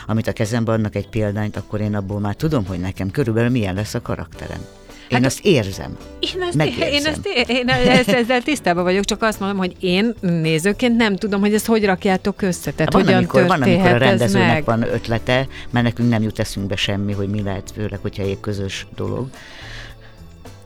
amit 0.07 0.27
a 0.27 0.33
kezemben 0.33 0.75
adnak 0.75 0.95
egy 0.95 1.09
példányt, 1.09 1.57
akkor 1.57 1.81
én 1.81 1.95
abból 1.95 2.19
már 2.19 2.35
tudom, 2.35 2.65
hogy 2.65 2.79
nekem 2.79 3.11
körülbelül 3.11 3.49
milyen 3.49 3.75
lesz 3.75 3.93
a 3.93 4.01
karakterem. 4.01 4.65
Én 5.09 5.17
hát, 5.17 5.25
azt 5.25 5.39
érzem. 5.45 5.97
Én, 6.19 6.41
ezt, 6.41 6.55
én, 6.55 7.05
ezt, 7.05 7.27
én 7.47 7.69
ezt, 7.69 8.09
ezzel 8.09 8.41
tisztában 8.41 8.83
vagyok, 8.83 9.05
csak 9.05 9.21
azt 9.21 9.39
mondom, 9.39 9.57
hogy 9.57 9.75
én 9.79 10.13
nézőként 10.19 10.95
nem 10.97 11.15
tudom, 11.15 11.39
hogy 11.39 11.53
ezt 11.53 11.65
hogy 11.65 11.85
rakjátok 11.85 12.41
össze. 12.41 12.71
Tehát 12.71 12.93
van, 12.93 13.03
hogyan 13.03 13.17
amikor, 13.17 13.45
van, 13.47 13.61
amikor 13.61 13.91
a 13.91 13.97
rendezőnek 13.97 14.65
van 14.65 14.81
ötlete, 14.81 15.47
mert 15.69 15.85
nekünk 15.85 16.09
nem 16.09 16.21
jut 16.21 16.39
eszünkbe 16.39 16.75
semmi, 16.75 17.13
hogy 17.13 17.29
mi 17.29 17.41
lehet, 17.41 17.71
főleg, 17.75 17.99
hogyha 18.01 18.23
egy 18.23 18.39
közös 18.39 18.87
dolog. 18.95 19.27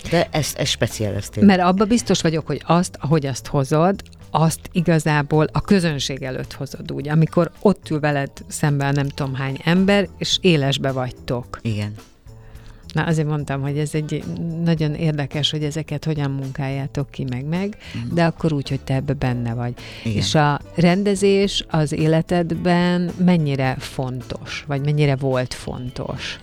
De 0.10 0.28
ezt, 0.32 0.58
ezt 0.58 0.72
speciáleztél. 0.72 1.44
Mert 1.44 1.62
abba 1.62 1.86
biztos 1.86 2.22
vagyok, 2.22 2.48
hogy 2.48 2.62
azt, 2.66 2.98
ahogy 3.00 3.26
azt 3.26 3.48
hozod, 3.48 4.02
azt 4.32 4.70
igazából 4.72 5.48
a 5.52 5.62
közönség 5.62 6.24
előtt 6.24 6.54
hozod 6.54 6.92
úgy, 6.92 7.10
amikor 7.10 7.52
ott 7.62 7.90
ül 7.90 8.00
veled 8.00 8.32
szemben 8.48 8.94
nem 8.94 9.08
tudom 9.08 9.34
hány 9.34 9.60
ember, 9.64 10.08
és 10.18 10.38
élesbe 10.42 10.92
vagytok. 10.92 11.60
Igen. 11.62 11.94
Na 12.94 13.04
azért 13.04 13.28
mondtam, 13.28 13.62
hogy 13.62 13.78
ez 13.78 13.94
egy 13.94 14.24
nagyon 14.64 14.94
érdekes, 14.94 15.52
hogy 15.52 15.64
ezeket 15.64 16.06
hogyan 16.06 16.32
munkáljátok 16.32 17.12
ki 17.12 17.26
meg 17.30 17.46
meg, 17.46 17.78
mm. 17.98 18.14
de 18.14 18.26
akkor 18.26 18.54
úgy, 18.54 18.70
hogy 18.70 18.80
te 18.80 18.94
ebbe 18.94 19.14
benne 19.14 19.54
vagy. 19.54 19.74
Igen. 20.04 20.18
És 20.18 20.36
a 20.36 20.60
rendezés 20.76 21.66
az 21.70 21.92
életedben 21.92 23.12
mennyire 23.18 23.76
fontos, 23.80 24.64
vagy 24.68 24.82
mennyire 24.82 25.16
volt 25.16 25.54
fontos? 25.54 26.40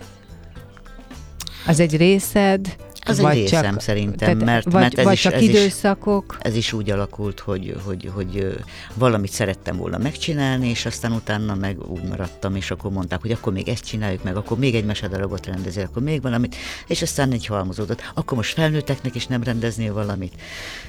Az 1.67 1.79
egy 1.79 1.97
részed, 1.97 2.75
az 3.05 3.19
vagy 3.19 3.35
egy 3.35 3.41
részem 3.41 3.71
csak, 3.71 3.81
szerintem, 3.81 4.17
tehát, 4.17 4.43
mert, 4.43 4.63
vagy, 4.63 4.81
mert 4.81 4.97
ez, 4.97 5.03
vagy 5.03 5.13
is, 5.13 5.21
csak 5.21 5.33
ez, 5.33 5.41
időszakok. 5.41 6.35
Is, 6.39 6.45
ez 6.45 6.55
is 6.55 6.73
úgy 6.73 6.91
alakult, 6.91 7.39
hogy, 7.39 7.75
hogy, 7.85 8.11
hogy 8.13 8.57
valamit 8.93 9.31
szerettem 9.31 9.77
volna 9.77 9.97
megcsinálni, 9.97 10.69
és 10.69 10.85
aztán 10.85 11.11
utána 11.11 11.55
meg 11.55 11.89
úgy 11.89 12.03
maradtam, 12.03 12.55
és 12.55 12.71
akkor 12.71 12.91
mondták, 12.91 13.21
hogy 13.21 13.31
akkor 13.31 13.53
még 13.53 13.67
ezt 13.67 13.85
csináljuk 13.85 14.23
meg, 14.23 14.35
akkor 14.35 14.57
még 14.57 14.75
egy 14.75 14.85
mesedarabot 14.85 15.45
rendezel, 15.45 15.85
akkor 15.85 16.01
még 16.01 16.21
valamit, 16.21 16.55
és 16.87 17.01
aztán 17.01 17.31
egy 17.31 17.45
halmozódott. 17.45 18.11
Akkor 18.13 18.37
most 18.37 18.53
felnőtteknek 18.53 19.15
is 19.15 19.27
nem 19.27 19.43
rendeznél 19.43 19.93
valamit. 19.93 20.33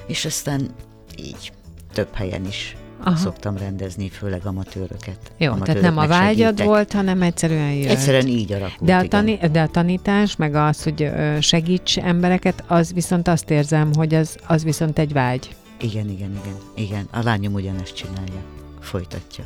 És 0.07 0.25
aztán 0.25 0.69
így 1.17 1.51
több 1.93 2.13
helyen 2.13 2.45
is 2.45 2.75
Aha. 3.03 3.17
szoktam 3.17 3.57
rendezni, 3.57 4.09
főleg 4.09 4.45
amatőröket. 4.45 5.17
Jó, 5.37 5.53
tehát 5.53 5.81
nem 5.81 5.97
a 5.97 6.07
vágyad 6.07 6.45
segítek. 6.45 6.65
volt, 6.65 6.91
hanem 6.91 7.21
egyszerűen 7.21 7.71
jött. 7.71 7.89
Egyszerűen 7.89 8.27
így 8.27 8.51
alakult. 8.51 8.83
De 8.83 8.95
a, 8.95 9.07
tani- 9.07 9.39
de 9.51 9.61
a 9.61 9.67
tanítás, 9.67 10.35
meg 10.35 10.55
az, 10.55 10.83
hogy 10.83 11.11
segíts 11.39 11.97
embereket, 11.97 12.63
az 12.67 12.93
viszont 12.93 13.27
azt 13.27 13.49
érzem, 13.49 13.93
hogy 13.93 14.13
az, 14.15 14.37
az 14.47 14.63
viszont 14.63 14.99
egy 14.99 15.13
vágy. 15.13 15.55
Igen, 15.81 16.09
igen, 16.09 16.39
igen, 16.43 16.57
igen. 16.75 17.07
A 17.11 17.23
lányom 17.23 17.53
ugyanezt 17.53 17.95
csinálja. 17.95 18.41
Folytatja. 18.79 19.43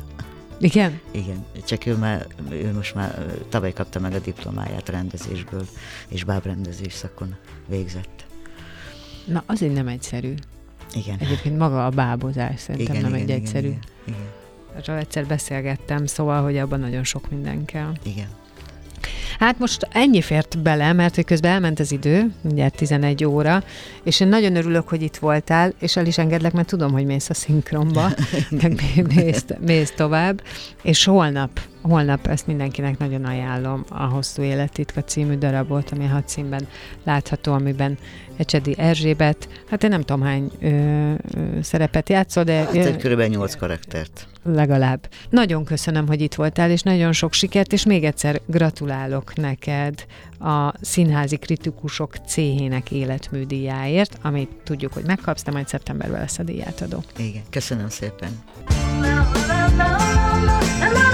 Igen? 0.60 1.00
Igen, 1.10 1.44
csak 1.66 1.86
ő, 1.86 1.96
már, 1.96 2.26
ő 2.50 2.72
most 2.74 2.94
már 2.94 3.26
tavaly 3.48 3.72
kapta 3.72 4.00
meg 4.00 4.12
a 4.14 4.18
diplomáját 4.18 4.88
rendezésből, 4.88 5.66
és 6.08 6.24
bábrendezés 6.24 6.92
szakon 6.92 7.34
végzett. 7.66 8.26
Na, 9.24 9.42
azért 9.46 9.74
nem 9.74 9.88
egyszerű. 9.88 10.34
Igen. 10.94 11.16
Egyébként 11.18 11.58
maga 11.58 11.86
a 11.86 11.90
bábozás 11.90 12.60
szerintem 12.60 12.96
igen, 12.96 13.10
nem 13.10 13.20
igen, 13.20 13.22
egy 13.22 13.28
igen, 13.28 13.40
egyszerű. 13.40 13.66
Igen, 13.66 13.80
igen, 14.04 14.20
Erről 14.76 14.96
egyszer 14.96 15.26
beszélgettem, 15.26 16.06
szóval, 16.06 16.42
hogy 16.42 16.56
abban 16.56 16.80
nagyon 16.80 17.04
sok 17.04 17.30
minden 17.30 17.64
kell. 17.64 17.92
igen. 18.02 18.28
Hát 19.38 19.58
most 19.58 19.88
ennyi 19.92 20.20
fért 20.20 20.58
bele, 20.58 20.92
mert 20.92 21.14
hogy 21.14 21.24
közben 21.24 21.50
elment 21.50 21.80
az 21.80 21.92
idő, 21.92 22.30
ugye 22.42 22.68
11 22.68 23.24
óra, 23.24 23.62
és 24.02 24.20
én 24.20 24.28
nagyon 24.28 24.56
örülök, 24.56 24.88
hogy 24.88 25.02
itt 25.02 25.16
voltál, 25.16 25.72
és 25.80 25.96
el 25.96 26.06
is 26.06 26.18
engedlek, 26.18 26.52
mert 26.52 26.68
tudom, 26.68 26.92
hogy 26.92 27.04
mész 27.04 27.30
a 27.30 27.34
szinkronba, 27.34 28.08
meg 28.62 28.82
mész, 29.14 29.44
mész 29.60 29.92
tovább, 29.96 30.42
és 30.82 31.04
holnap, 31.04 31.60
holnap 31.82 32.26
ezt 32.26 32.46
mindenkinek 32.46 32.98
nagyon 32.98 33.24
ajánlom, 33.24 33.84
a 33.88 34.04
Hosszú 34.04 34.42
Élettitka 34.42 35.02
című 35.04 35.34
darabot, 35.34 35.90
ami 35.90 36.04
a 36.04 36.08
hadszínben 36.08 36.68
látható, 37.04 37.52
amiben 37.52 37.98
Ecsedi 38.36 38.74
Erzsébet, 38.78 39.48
hát 39.70 39.84
én 39.84 39.90
nem 39.90 40.02
tudom 40.02 40.22
hány 40.22 40.50
ö, 40.60 40.66
ö, 40.68 41.14
szerepet 41.62 42.08
játszol, 42.08 42.44
de 42.44 42.52
Hát 42.52 42.74
egy 42.74 42.96
körülbelül 42.96 43.34
nyolc 43.34 43.56
karaktert. 43.56 44.26
Legalább. 44.54 45.08
Nagyon 45.30 45.64
köszönöm, 45.64 46.06
hogy 46.06 46.20
itt 46.20 46.34
voltál, 46.34 46.70
és 46.70 46.82
nagyon 46.82 47.12
sok 47.12 47.32
sikert, 47.32 47.72
és 47.72 47.84
még 47.84 48.04
egyszer 48.04 48.40
gratulálok 48.46 49.34
neked 49.36 50.04
a 50.40 50.72
színházi 50.80 51.36
kritikusok 51.36 52.16
céhének 52.26 52.90
életműdíjáért, 52.90 54.18
amit 54.22 54.50
tudjuk, 54.64 54.92
hogy 54.92 55.04
megkapsz, 55.04 55.42
de 55.42 55.50
majd 55.50 55.68
szeptemberben 55.68 56.20
lesz 56.20 56.38
a 56.38 56.42
díjátadó. 56.42 57.02
Igen, 57.16 57.42
köszönöm 57.50 57.88
szépen. 57.88 58.30
la 59.00 59.30
la 59.46 59.68
la 59.76 59.86
la 60.44 60.58
la 60.78 60.92
la 60.92 61.07